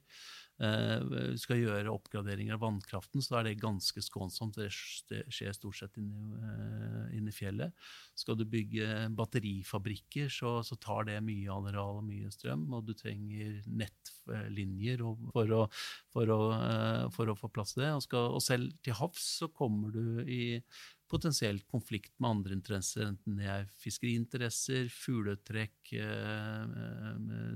[0.56, 4.56] Eh, skal gjøre oppgraderinger av vannkraften, så er det ganske skånsomt.
[4.56, 7.76] Det skjer stort sett inni, eh, inni fjellet.
[8.16, 12.70] Skal du bygge batterifabrikker, så, så, tar det mye areal og mye strøm.
[12.72, 15.62] Og du trenger nettlinjer for å,
[16.16, 17.94] for å, eh, for å få plass til det.
[17.98, 20.62] Og, skal, og selv til havs så kommer du i
[21.12, 25.92] potensielt konflikt med andre interesser, enten det er fiskeriinteresser, fugletrekk,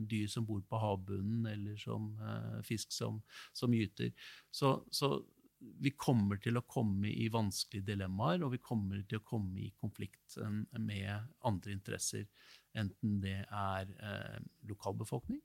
[0.09, 3.21] dyr som bor på havbunnen, eller som eh, fisk som,
[3.53, 4.11] som gyter.
[4.51, 5.23] Så, så,
[5.59, 9.73] vi kommer til å komme i vanskelige dilemmaer, og vi kommer til å komme i
[9.75, 11.11] konflikt eh, med
[11.43, 12.27] andre interesser.
[12.73, 15.41] Enten det er eh, lokalbefolkning,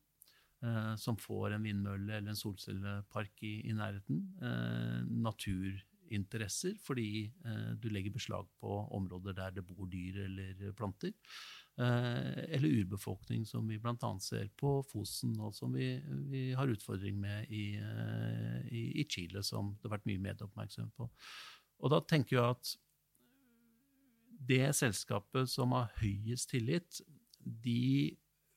[0.62, 4.22] eh, som får en vindmølle eller en solcellepark i, i nærheten.
[4.40, 5.82] Eh, natur
[6.84, 11.10] fordi eh, du legger beslag på områder der det bor dyr eller planter.
[11.74, 14.10] Eh, eller urbefolkning, som vi bl.a.
[14.22, 15.88] ser på Fosen, og som vi,
[16.30, 20.94] vi har utfordring med i, eh, i, i, Chile, som det har vært mye medieoppmerksomhet
[20.94, 21.08] på.
[21.82, 22.74] Og da tenker jeg at
[24.44, 27.02] det selskapet som har høyest tillit,
[27.42, 28.14] de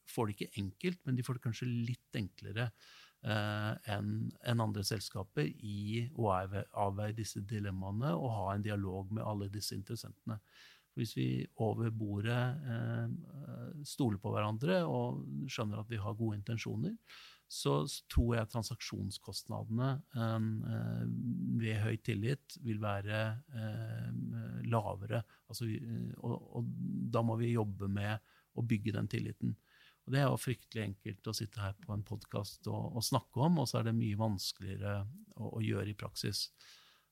[0.08, 2.70] får det ikke enkelt, men de får det kanskje litt enklere
[3.26, 4.10] Eh, enn
[4.46, 9.74] en andre selskaper i å avveie disse dilemmaene og ha en dialog med alle disse
[9.76, 10.38] interessentene.
[10.98, 11.30] Hvis vi
[11.62, 13.10] over bordet eh,
[13.86, 16.96] stoler på hverandre og skjønner at vi har gode intensjoner,
[17.48, 17.78] så
[18.12, 20.48] tror jeg transaksjonskostnadene eh,
[21.62, 23.22] ved høy tillit vil være
[23.54, 24.10] eh,
[24.68, 25.22] lavere.
[25.48, 25.70] Altså,
[26.18, 26.74] og, og,
[27.14, 28.18] da må vi jobbe med
[28.58, 29.56] å bygge den tilliten.
[30.08, 33.44] Og Det er jo fryktelig enkelt å sitte her på en podkast og, og, snakke
[33.44, 35.02] om, og så er det mye vanskeligere
[35.36, 36.48] å, å gjøre i praksis.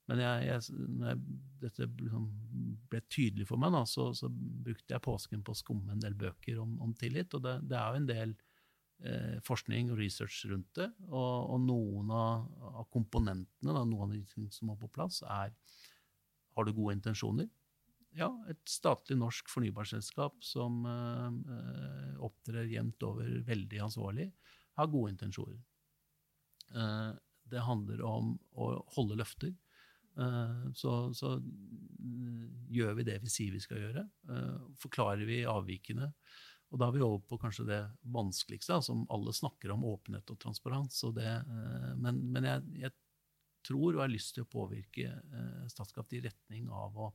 [0.10, 2.26] Men jeg, jeg, når jeg, dette liksom
[2.92, 6.18] ble tydelig for meg, da, så, så, brukte jeg påsken på å skumme en del
[6.18, 7.34] bøker om, om tillit.
[7.34, 8.36] Og det, det, er jo en del
[9.02, 10.92] eh, forskning og research rundt det.
[11.10, 12.46] Og, og noen av,
[12.84, 15.56] av komponentene, da, noen av de som må på plass, er
[16.56, 17.50] har du gode intensjoner?
[18.16, 24.30] ja, et statlig norsk fornybarselskap som eh, opptrer jevnt over veldig ansvarlig,
[24.80, 25.60] har gode intensjoner.
[26.76, 27.12] Eh,
[27.52, 29.54] det handler om å holde løfter.
[30.16, 31.36] Uh, så, så
[32.72, 34.04] gjør vi det vi sier vi skal gjøre.
[34.80, 36.12] forklarer vi avvikene.
[36.74, 37.80] Og da er vi over på kanskje det
[38.14, 40.98] vanskeligste, som alle snakker om åpenhet og transparens.
[41.08, 41.32] Og det,
[42.02, 42.96] men, men jeg, jeg,
[43.66, 45.10] tror og har lyst til å påvirke
[45.72, 47.08] Statkraft i retning av å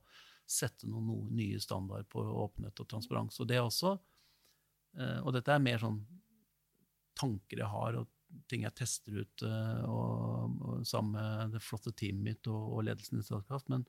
[0.51, 3.39] sette noen, noen nye standarder på åpenhet og transparens.
[3.39, 3.95] Og det også,
[4.97, 6.01] eh, og dette er mer sånn
[7.17, 8.09] tanker jeg har, og
[8.51, 12.85] ting jeg tester ut eh, og, og sammen med det flotte teamet mitt og, og
[12.89, 13.69] ledelsen i Statkraft.
[13.71, 13.85] Men,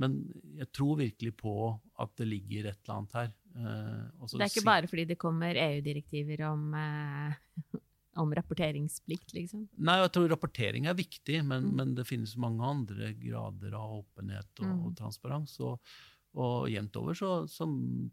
[0.00, 0.18] men,
[0.58, 1.56] jeg tror virkelig på
[2.02, 3.34] at det ligger et eller annet her.
[3.56, 7.82] Eh, det er ikke bare fordi det kommer EU-direktiver om eh,
[8.16, 9.66] om rapporteringsplikt, liksom?
[9.84, 11.72] Nei, jeg tror rapportering er viktig, men, mm.
[11.76, 14.84] men det finnes mange andre grader av åpenhet og, mm.
[14.88, 15.56] og transparens.
[15.60, 15.76] Og,
[16.36, 17.64] og jevnt over så, så,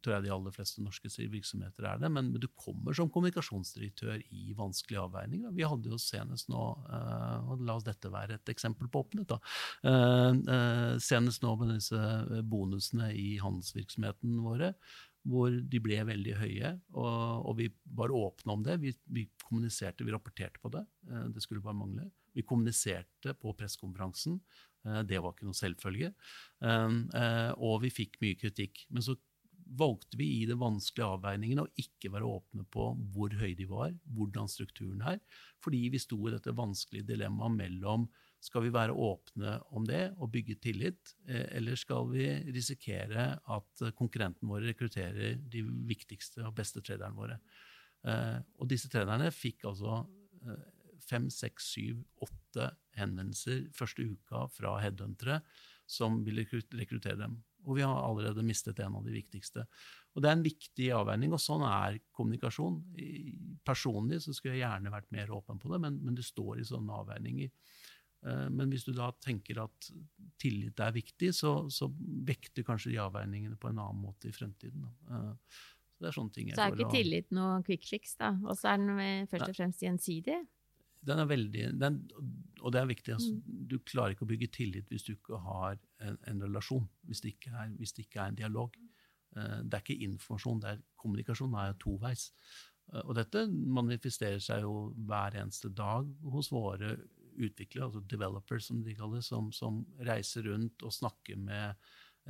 [0.03, 2.09] tror jeg de aller fleste norske virksomheter er det.
[2.13, 5.51] Men, men du kommer som kommunikasjonsdirektør i vanskelige avveininger.
[5.57, 9.33] Vi hadde jo senest nå, uh, og la oss dette være et eksempel på åpenhet,
[9.33, 9.39] da.
[9.83, 11.99] Uh, uh, senest nå med disse
[12.47, 14.73] bonusene i handelsvirksomheten våre
[15.27, 16.73] hvor de ble veldig høye.
[16.99, 18.81] Og, og vi var åpne om det.
[18.83, 20.81] Vi, vi, kommuniserte, vi rapporterte på det.
[21.31, 22.09] Det skulle bare mangle.
[22.35, 24.41] Vi kommuniserte på pressekonferansen.
[24.87, 26.11] Eh, det var ikke noe selvfølge.
[26.63, 28.85] Eh, og vi fikk mye kritikk.
[28.93, 29.15] Men så
[29.79, 33.93] valgte vi i den vanskelige avveiningen å ikke være åpne på hvor høye de var,
[34.13, 35.21] hvordan strukturen er,
[35.63, 38.05] fordi vi sto i dette vanskelige dilemmaet mellom
[38.43, 43.85] skal vi være åpne om det og bygge tillit, eh, eller skal vi risikere at
[43.95, 47.39] konkurrentene våre rekrutterer de viktigste og beste traderne våre?
[48.03, 50.01] Og disse traderne fikk altså
[51.09, 55.41] fem, seks, syv, åtte henvendelser første uka fra headhuntere
[55.89, 57.37] som vil rekruttere dem.
[57.63, 59.65] Og vi har allerede mistet en av de viktigste.
[60.13, 62.81] Og Det er en viktig avveining, og sånn er kommunikasjon.
[63.65, 66.67] Personlig så skulle jeg gjerne vært mer åpen på det, men, men det står i
[66.67, 67.51] sånne avveininger.
[68.27, 69.91] Eh, men hvis du da tenker at
[70.41, 71.89] tillit er viktig, så, så
[72.27, 74.83] vekter kanskje de avveiningene på en annen måte i fremtiden.
[75.09, 75.31] Eh,
[75.93, 78.33] så det er sånne ting jeg Så er ikke tillit noe quick fix, da?
[78.43, 80.41] Og så er den først og fremst gjensidig?
[81.03, 81.99] Den er veldig, den,
[82.61, 83.13] og det er viktig.
[83.17, 83.63] Altså, mm.
[83.71, 87.35] Du klarer ikke å bygge tillit hvis du ikke har en, en relasjon, hvis det,
[87.51, 88.77] er, hvis det, ikke er, en dialog.
[89.35, 91.57] Eh, det er ikke informasjon, det er kommunikasjon.
[91.57, 92.29] Det er toveis.
[93.07, 96.97] Og dette manifesterer seg jo hver eneste dag hos våre
[97.39, 101.73] utviklere, altså developers som de kaller som, som reiser rundt og snakker med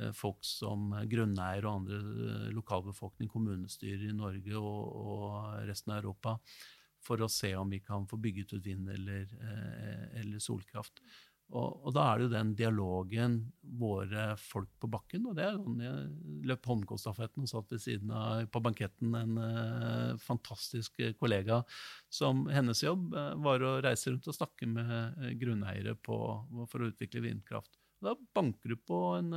[0.00, 5.28] eh, folk som grunneiere og andre eh, lokalbefolkning, kommunestyrer i Norge og, og,
[5.68, 6.38] resten av Europa,
[7.04, 9.30] for å se om vi kan få bygget ut vind eller,
[10.20, 11.02] eller solkraft.
[11.52, 13.34] Og, og, da er det jo den dialogen
[13.78, 18.12] våre folk på bakken og det er sånn, Jeg løp håndgåstafetten og satt ved siden
[18.16, 21.60] av på banketten en uh, fantastisk kollega
[22.12, 26.18] som hennes jobb uh, var å reise rundt og snakke med uh, grunneiere på,
[26.72, 27.76] for å utvikle vindkraft.
[28.04, 29.30] Da banker du på en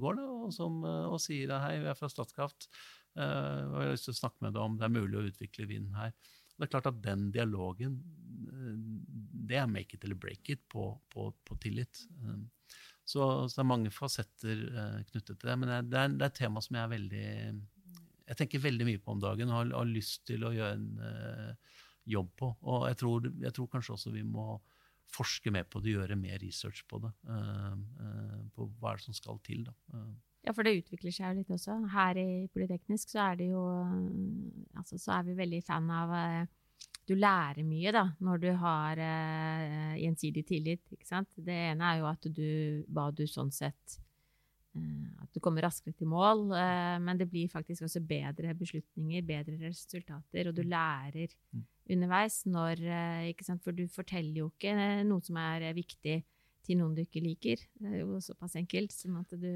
[0.00, 2.66] gård og, som, og sier hei, vi er fra Statkraft,
[3.16, 5.68] og jeg har lyst til å snakke med deg om det er mulig å utvikle
[5.70, 6.12] vind her.
[6.54, 7.98] Det er klart at den dialogen
[9.48, 12.04] det er make it eller break it på, på, på tillit.
[12.22, 12.48] Um,
[13.04, 15.56] så, så, det er mange fasetter uh, knyttet til det.
[15.60, 17.30] Men det er, det er et tema som jeg er veldig
[18.24, 20.86] jeg tenker veldig mye på om dagen og har, har lyst til å gjøre en
[21.02, 22.54] uh, jobb på.
[22.72, 24.54] Og jeg tror, jeg tror, kanskje også vi må
[25.14, 27.12] forske mer på det, gjøre mer research på det.
[27.28, 29.66] Uh, uh, på hva er det som skal til.
[29.68, 29.98] da.
[30.44, 31.78] Ja, for det utvikler seg jo litt også.
[31.94, 33.62] Her i Politeknisk så er det jo
[34.76, 36.12] Altså så er vi veldig fan av
[37.04, 40.82] du lærer mye da, når du har uh, gjensidig tillit.
[40.94, 41.28] ikke sant?
[41.36, 42.48] Det ene er jo at du,
[42.88, 43.98] hva du sånn sett
[44.78, 46.46] uh, At du kommer raskere til mål.
[46.54, 51.66] Uh, men det blir faktisk også bedre beslutninger, bedre resultater, og du lærer mm.
[51.96, 52.86] underveis når
[53.34, 53.64] ikke sant?
[53.64, 56.22] For du forteller jo ikke noe som er viktig
[56.64, 57.64] til noen du ikke liker.
[57.80, 58.94] Det er jo såpass enkelt.
[58.94, 59.50] Sånn at du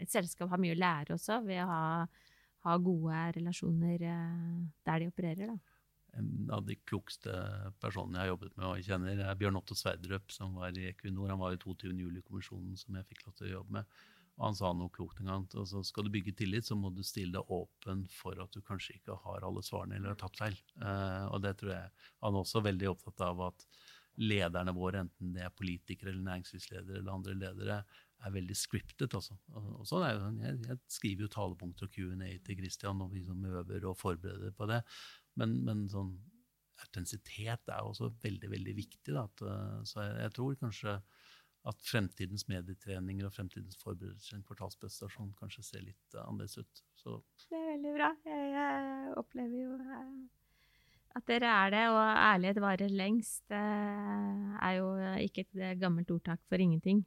[0.00, 1.84] Et selskap har mye å lære også ved å ha,
[2.66, 5.72] ha gode relasjoner der de opererer, da
[6.18, 7.32] en av de klokeste
[7.80, 11.30] personene jeg har jobbet med og kjenner, er Bjørn Otto Sverdrup, som var i Equinor.
[11.32, 11.92] Han var i 22.
[12.02, 13.96] juli-kommisjonen som jeg fikk lov til å jobbe med.
[14.38, 15.46] Og han sa noe klokt en gang.
[15.60, 18.96] Altså, skal du bygge tillit, så må du stille deg åpen for at du kanskje
[18.98, 20.56] ikke har alle svarene eller har tatt feil.
[20.80, 21.90] Uh, og det tror jeg
[22.24, 23.66] han er også veldig opptatt av at
[24.22, 27.78] lederne våre, enten det er politikere eller næringslivsledere eller andre ledere,
[28.22, 29.14] er veldig scriptet.
[29.18, 29.36] Også.
[29.58, 33.22] Og, sånn er jo, jeg, jeg skriver jo talepunkter og Q&A til Christian når vi
[33.22, 34.82] liksom øver og forbereder på det.
[35.40, 36.14] Men, men sånn
[36.82, 39.14] autentisitet er også veldig veldig viktig.
[39.14, 40.98] Da, eh, så jeg, jeg, tror kanskje
[41.70, 46.80] at fremtidens medietreninger og fremtidens forberedelser en kvartalsprestasjon kanskje ser litt uh, annerledes ut.
[46.98, 47.20] Så.
[47.46, 48.08] Det er veldig bra.
[48.26, 50.08] Jeg, jeg opplever jo uh,
[51.16, 53.42] at dere er det, og ærlighet varer lengst.
[53.50, 54.88] Det er jo
[55.22, 57.04] ikke et gammelt ordtak for ingenting.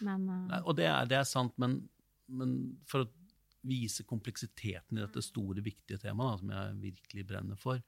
[0.00, 1.78] Men, uh, Nei, og det er, det er sant, men,
[2.26, 2.56] men
[2.88, 3.10] for å
[3.66, 7.82] vise kompleksiteten i dette store, viktige temaet, som jeg virkelig brenner for,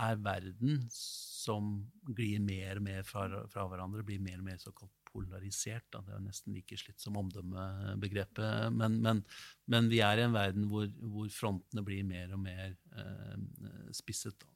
[0.00, 1.74] er verden som
[2.16, 5.88] glir mer og mer fra, fra hverandre, blir mer og mer såkalt polarisert.
[5.92, 6.02] Da.
[6.06, 8.72] Det er nesten like slitt som omdømmebegrepet.
[8.74, 9.22] Men, men,
[9.70, 14.38] men, vi er i en verden hvor, hvor frontene blir mer og mer eh, spisset.
[14.42, 14.52] Da.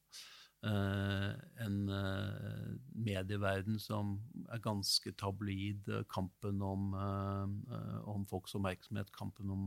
[0.66, 1.32] Eh,
[1.66, 4.16] en eh, medieverden som
[4.50, 5.90] er ganske tabloid.
[6.10, 9.66] Kampen om, uh, om folks oppmerksomhet, kampen om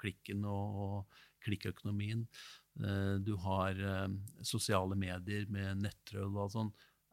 [0.00, 2.26] klikken og, og klikkøkonomien.
[3.26, 3.74] du har
[4.46, 6.70] sosiale medier med nettroll og sånn.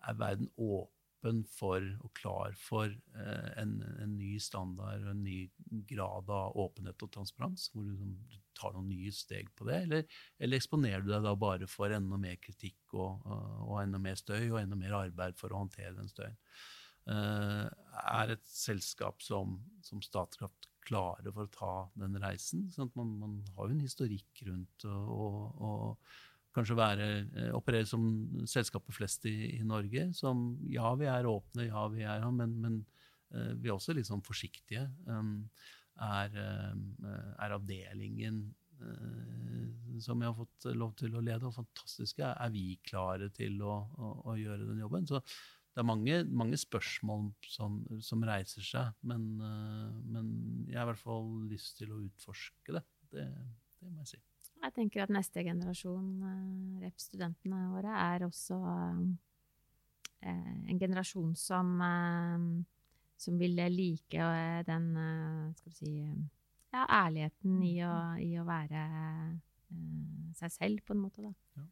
[0.07, 0.98] Er verden åpen?
[1.19, 5.49] Åpen for og klar for eh, en, en, ny standard og en ny
[5.87, 7.69] grad av åpenhet og transparens?
[7.73, 9.83] Hvor du, liksom, du tar noen nye steg på det?
[9.83, 10.05] Eller,
[10.39, 14.49] eller, eksponerer du deg da bare for enda mer kritikk og, og, enda mer støy
[14.49, 16.39] og enda mer arbeid for å håndtere den støyen?
[17.09, 17.67] Eh,
[17.99, 22.69] er et selskap som, som Statkraft klare for å ta den reisen?
[22.73, 26.17] Sånn man, man, har jo en historikk rundt og, og
[26.55, 27.07] kanskje være,
[27.37, 28.05] eh, operere som
[28.49, 30.09] selskapet flest i, i, Norge.
[30.17, 32.79] Som ja, vi er åpne, ja, vi er men, men
[33.35, 34.87] uh, vi er også litt sånn forsiktige.
[35.05, 35.49] Um,
[35.99, 38.47] er, uh, er, avdelingen
[39.99, 43.73] som jeg har fått lov til å lede, og fantastiske, er vi klare til å,
[43.99, 45.03] å, å gjøre den jobben?
[45.09, 49.27] Så det er mange, mange spørsmål som, som, reiser seg, men,
[50.07, 50.31] men,
[50.69, 52.85] jeg har i hvert fall lyst til å utforske det.
[53.11, 53.27] Det,
[53.83, 54.23] det må jeg si.
[54.59, 58.99] Jeg tenker at neste generasjon uh, rep-studentene våre er også uh,
[60.19, 61.69] en generasjon som,
[63.15, 64.25] som vil like
[64.67, 64.89] den
[65.55, 65.93] skal vi si,
[66.73, 68.81] ja, ærligheten i å, i å være
[70.35, 71.23] seg selv, på en måte.
[71.23, 71.31] Da.
[71.55, 71.63] Ja.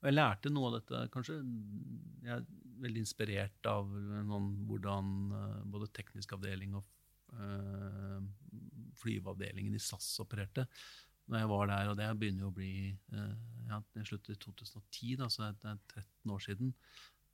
[0.00, 1.36] Og jeg lærte noe av dette, kanskje.
[2.24, 2.48] Jeg er
[2.86, 5.12] veldig inspirert av noen, hvordan
[5.68, 6.88] både teknisk avdeling og
[9.04, 10.64] flyveavdelingen i SAS opererte
[11.30, 11.92] når jeg var der.
[11.92, 13.32] Og det begynner jo å bli eh,
[13.70, 16.72] ja, Det sluttet i 2010, da, så det er 13 år siden.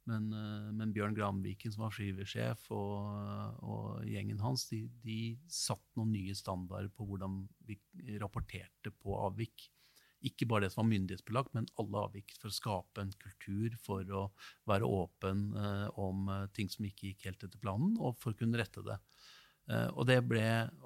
[0.06, 5.86] Men, eh, men Bjørn Granviken, som var skivesjef, og, og gjengen hans, de, de satt
[5.98, 7.78] noen nye standarder på hvordan vi
[8.22, 9.70] rapporterte på avvik.
[10.26, 12.36] Ikke bare det som var myndighetsbelagt, men alle avvik.
[12.40, 14.28] For å skape en kultur for å
[14.68, 18.60] være åpen eh, om ting som ikke gikk helt etter planen, og for å kunne
[18.60, 19.00] rette det.
[19.66, 20.44] Eh, og, det ble,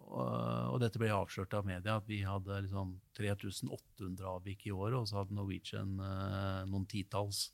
[0.09, 5.09] og, dette ble avslørt av media, at vi hadde liksom 3800 avvik i året, og
[5.11, 7.49] så hadde Norwegian uh, noen titalls.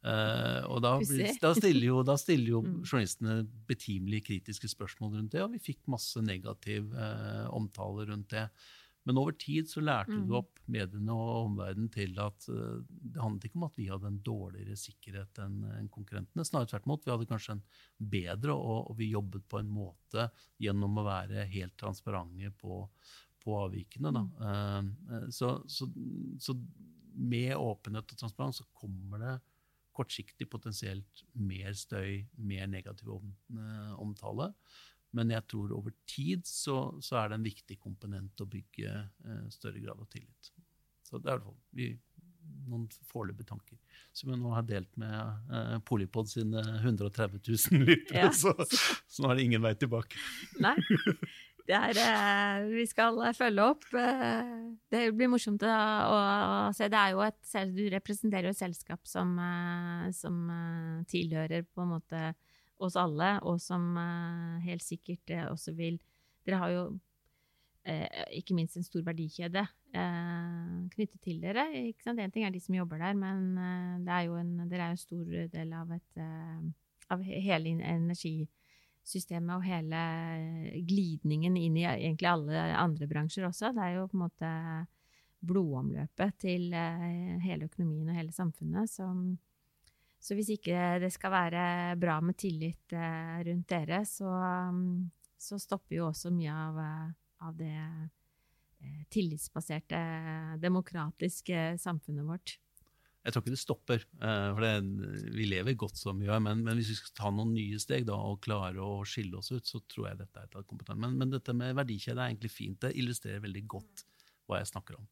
[0.00, 0.96] Uh, og da,
[1.44, 2.82] da, stiller jo, da, stiller jo, mm.
[2.86, 6.92] journalistene betimelig kritiske spørsmål rundt det, og vi fikk masse negativ
[7.52, 8.48] omtale rundt det.
[9.08, 10.26] Men over tid så lærte mm.
[10.28, 14.10] du opp mediene og omverdenen til at uh, det handlet ikke om at vi hadde
[14.10, 16.44] en dårligere sikkerhet enn en konkurrentene.
[16.46, 17.06] Snarere tvert imot.
[17.06, 17.64] Vi hadde kanskje en
[18.12, 20.28] bedre, og, og, vi jobbet på en måte
[20.60, 22.82] gjennom å være helt transparente på,
[23.40, 24.12] på avvikene.
[24.16, 24.24] Da.
[24.44, 25.88] Uh, så, så,
[26.40, 26.56] så,
[27.20, 29.38] med åpenhet og transparens så kommer det
[29.96, 33.32] kortsiktig potensielt mer støy, mer negativ om,
[34.00, 34.46] omtale.
[35.16, 39.42] Men jeg tror over tid så, så er det en viktig komponent å bygge eh,
[39.50, 40.52] større grad av tillit.
[41.06, 41.42] Så det er
[41.74, 41.88] vi,
[42.70, 43.78] noen foreløpige tanker.
[44.14, 48.32] Som jeg nå har delt med eh, Polypod sine 130 000 lyttere, ja.
[48.34, 50.18] så, så, nå er det ingen vei tilbake.
[50.62, 50.76] Nei.
[51.70, 53.84] Det er, eh, vi skal følge opp.
[53.94, 54.54] Eh,
[54.90, 56.20] det blir morsomt å, å,
[56.74, 56.88] se.
[56.90, 60.40] Et, du representerer jo et selskap som, eh, som
[61.10, 62.32] tilhører på en måte
[62.84, 66.00] oss alle, og som uh, helt sikkert uh, også vil
[66.46, 71.64] Dere har jo uh, ikke minst en stor verdikjede knyttet til dere.
[71.90, 72.20] Ikke sant?
[72.22, 73.56] En ting er de som jobber der, men
[74.06, 76.20] det er jo en, dere er jo en stor del av, et,
[77.10, 80.04] av hele energisystemet og hele
[80.86, 83.72] glidningen inn i egentlig alle andre bransjer også.
[83.74, 84.52] Det er jo på en måte
[85.50, 89.34] blodomløpet til hele økonomien og hele samfunnet som
[90.20, 91.64] så hvis ikke det skal være
[92.00, 95.08] bra med tillit eh, rundt dere, så, mm,
[95.40, 97.06] så stopper jo også mye av, eh,
[97.48, 100.00] av det eh, tillitsbaserte,
[100.60, 102.58] demokratiske samfunnet vårt.
[103.20, 106.38] Jeg tror ikke det stopper, for det, vi lever godt som vi gjør.
[106.40, 109.52] Men, men, hvis vi skal ta noen nye steg da, og klare å skille oss
[109.52, 110.96] ut, så tror jeg dette er et kompetent.
[111.04, 112.78] Men, men dette med verdikjede er egentlig fint.
[112.80, 114.06] Det illustrerer veldig godt
[114.48, 115.04] hva jeg snakker om.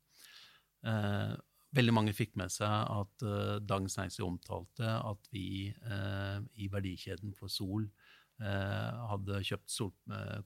[1.79, 7.37] Veldig mange fikk med seg at uh, Dagens Næringsliv omtalte at vi uh, i verdikjeden
[7.39, 9.93] for sol uh, hadde kjøpt sol,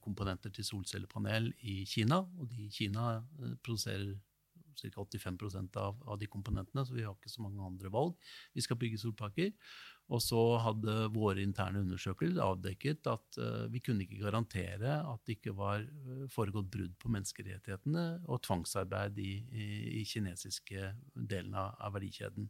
[0.03, 2.21] komponenter til solcellepanel i Kina.
[2.37, 3.15] Og de Kina
[3.65, 4.13] produserer
[4.77, 4.93] ca.
[4.93, 8.13] 85% av, av de komponentene, så vi har ikke så mange andre valg.
[8.53, 9.51] Vi skal bygge solparker.
[10.11, 15.37] Og så hadde våre interne undersøkelser avdekket at uh, vi kunne ikke garantere at det
[15.37, 19.67] ikke var uh, foregått brudd på menneskerettighetene og tvangsarbeid i, i,
[20.01, 22.49] i kinesiske delen av, av verdikjeden.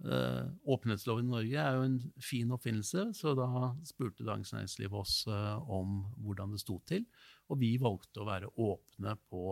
[0.00, 3.48] Uh, åpenhetsloven i Norge er jo en fin oppfinnelse, så da
[3.84, 7.04] spurte Dagens Næringsliv oss om hvordan det sto til.
[7.50, 9.42] Og vi valgte å være åpne på,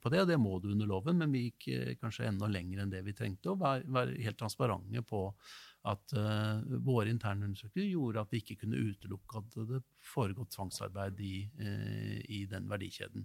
[0.00, 2.92] på, det, og det må du under loven, men vi gikk kanskje enda lenger enn
[2.92, 5.24] det vi trengte, og være, være helt transparente på
[5.88, 11.22] at uh, våre interne undersøkelser gjorde at vi ikke kunne utelukke at det foregått tvangsarbeid
[11.24, 13.24] i, uh, i, den verdikjeden.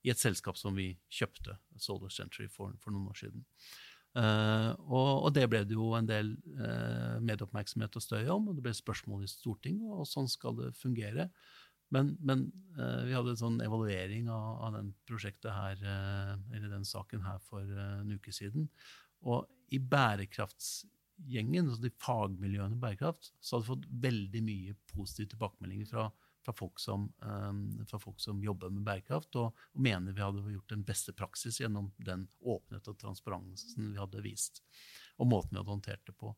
[0.00, 3.44] I et selskap som vi kjøpte, Solar Century, for, for noen år siden.
[4.10, 6.32] Uh, og, og, det ble det jo en del
[7.22, 11.30] medieoppmerksomhet og støy om, og det ble spørsmål i Stortinget, og sånn skal det fungere.
[11.90, 12.44] Men, men
[12.76, 15.80] vi hadde en sånn evaluering av, av den prosjektet her,
[16.54, 18.68] eller den saken her for en uke siden.
[19.26, 25.34] Og i bærekraftsgjengen, altså de fagmiljøene i bærekraft, så hadde vi fått veldig mye positive
[25.34, 26.06] tilbakemeldinger fra,
[26.44, 30.44] fra, folk, som, um, fra folk, som, jobber med bærekraft, og, og, mener vi hadde
[30.54, 34.62] gjort den beste praksis gjennom den åpenhet og transparensen vi hadde vist,
[35.20, 36.34] og måten vi hadde håndtert det på.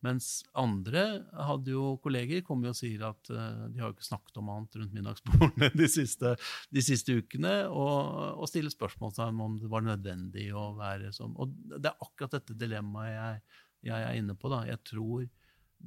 [0.00, 1.02] Mens andre
[1.36, 4.78] hadde jo kolleger kommer og sier at uh, de har jo ikke snakket om annet
[4.80, 6.36] rundt middagsbordene de siste,
[6.72, 11.34] de siste ukene, og, og stiller spørsmål om det var nødvendig å være sånn.
[11.36, 13.42] Og det er akkurat dette dilemmaet jeg
[13.86, 14.50] jeg er inne på.
[14.52, 14.64] Da.
[14.68, 15.26] Jeg tror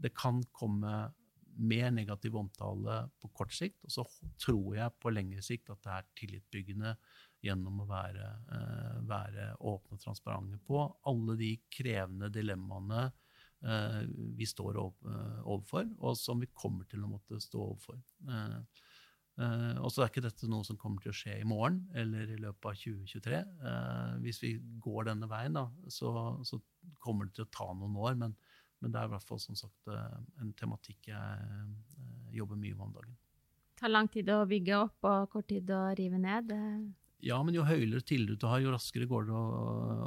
[0.03, 0.93] det kan komme
[1.57, 4.05] mer negativ omtale på kort sikt, og så
[4.41, 6.95] tror jeg på lengre sikt at det er tillitbyggende
[7.43, 14.01] gjennom å være, uh, være åpne og transparente på alle de krevende dilemmaene uh,
[14.37, 17.99] vi står overfor, og som vi kommer til å måtte stå overfor.
[18.29, 18.61] Uh,
[19.33, 22.29] Uh, og så er ikke dette noe som kommer til å skje i morgen eller
[22.29, 23.39] i løpet av 2023.
[23.63, 24.51] Uh, hvis vi
[24.83, 26.11] går denne veien, da, så,
[26.45, 26.61] så,
[27.01, 28.17] kommer det til å ta noen år.
[28.19, 28.35] Men,
[28.83, 32.87] men det er i hvert fall som sagt uh, en tematikk jeg jobber mye med
[32.89, 33.15] om dagen.
[33.73, 36.51] Det tar lang tid å bygge opp og kort tid å rive ned?
[37.23, 39.43] Ja, men jo høyere tillit du har, jo raskere går det å,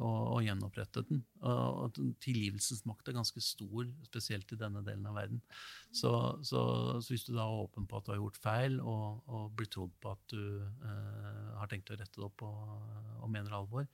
[0.05, 1.23] å, å gjenopprette den.
[1.49, 5.41] Og tilgivelsens makt er ganske stor, spesielt i denne delen av verden.
[5.89, 6.13] Så,
[6.45, 6.61] så,
[7.01, 9.71] så hvis du da er åpen på at du har gjort feil, og, og blir
[9.73, 13.89] trodd på at du eh, har tenkt å rette det opp og, og mener alvor,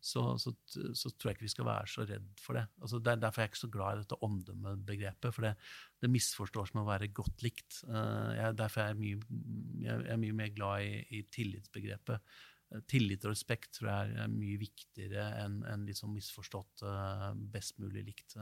[0.00, 0.52] så, så,
[0.94, 2.64] så, tror jeg ikke vi skal være så redd for det.
[2.80, 5.54] Altså, det er Derfor er jeg ikke så glad i dette omdømmebegrepet, for det,
[6.02, 7.80] det misforstår som å være godt likt.
[7.88, 9.40] Uh, jeg, derfor er jeg, mye,
[9.82, 12.30] jeg er mye mer glad i, i tillitsbegrepet.
[12.70, 17.82] Uh, tillit og respekt tror jeg er, mye viktigere enn en liksom misforstått uh, best
[17.82, 18.38] mulig likt.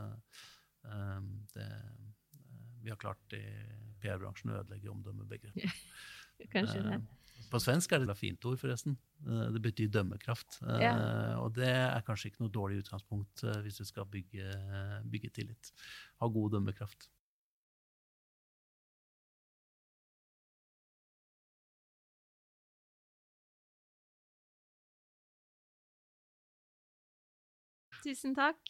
[0.86, 1.64] Det,
[2.84, 3.42] vi har klart i
[3.98, 5.80] PR-bransjen å ødelegge omdømmebegrepet.
[6.52, 7.00] Kanskje det.
[7.50, 8.96] På svensk er det et fint ord, forresten.
[9.26, 10.60] Eh, det betyr dømmekraft.
[10.66, 10.94] Eh, ja.
[11.42, 14.56] Og det er kanskje ikke noe dårlig utgangspunkt eh, hvis du skal bygge,
[15.12, 15.70] bygge tillit.
[16.20, 17.08] Ha god dømmekraft.
[28.06, 28.60] Tusen takk.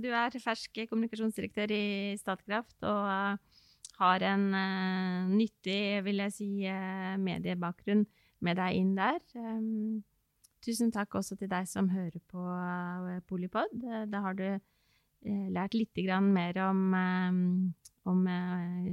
[0.00, 1.82] Du er fersk kommunikasjonsdirektør i
[2.16, 3.51] Statkraft og
[4.00, 8.06] har en uh, nyttig, vil jeg si, uh, mediebakgrunn
[8.42, 9.20] med deg inn der.
[9.36, 10.02] Um,
[10.64, 13.74] tusen takk også til deg som hører på uh, Polipod.
[13.82, 14.46] da har du
[15.22, 16.94] lært litt mer om,
[18.10, 18.24] om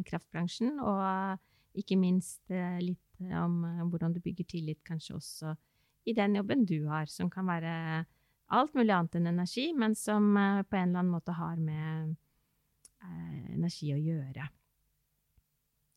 [0.06, 1.40] kraftbransjen, og
[1.74, 2.44] ikke minst
[2.86, 5.56] litt om hvordan du bygger tillit, kanskje også
[6.06, 8.06] i den jobben du har, som kan være
[8.54, 12.14] alt mulig annet enn energi, men som på en eller annen måte har med
[13.58, 14.46] energi å gjøre.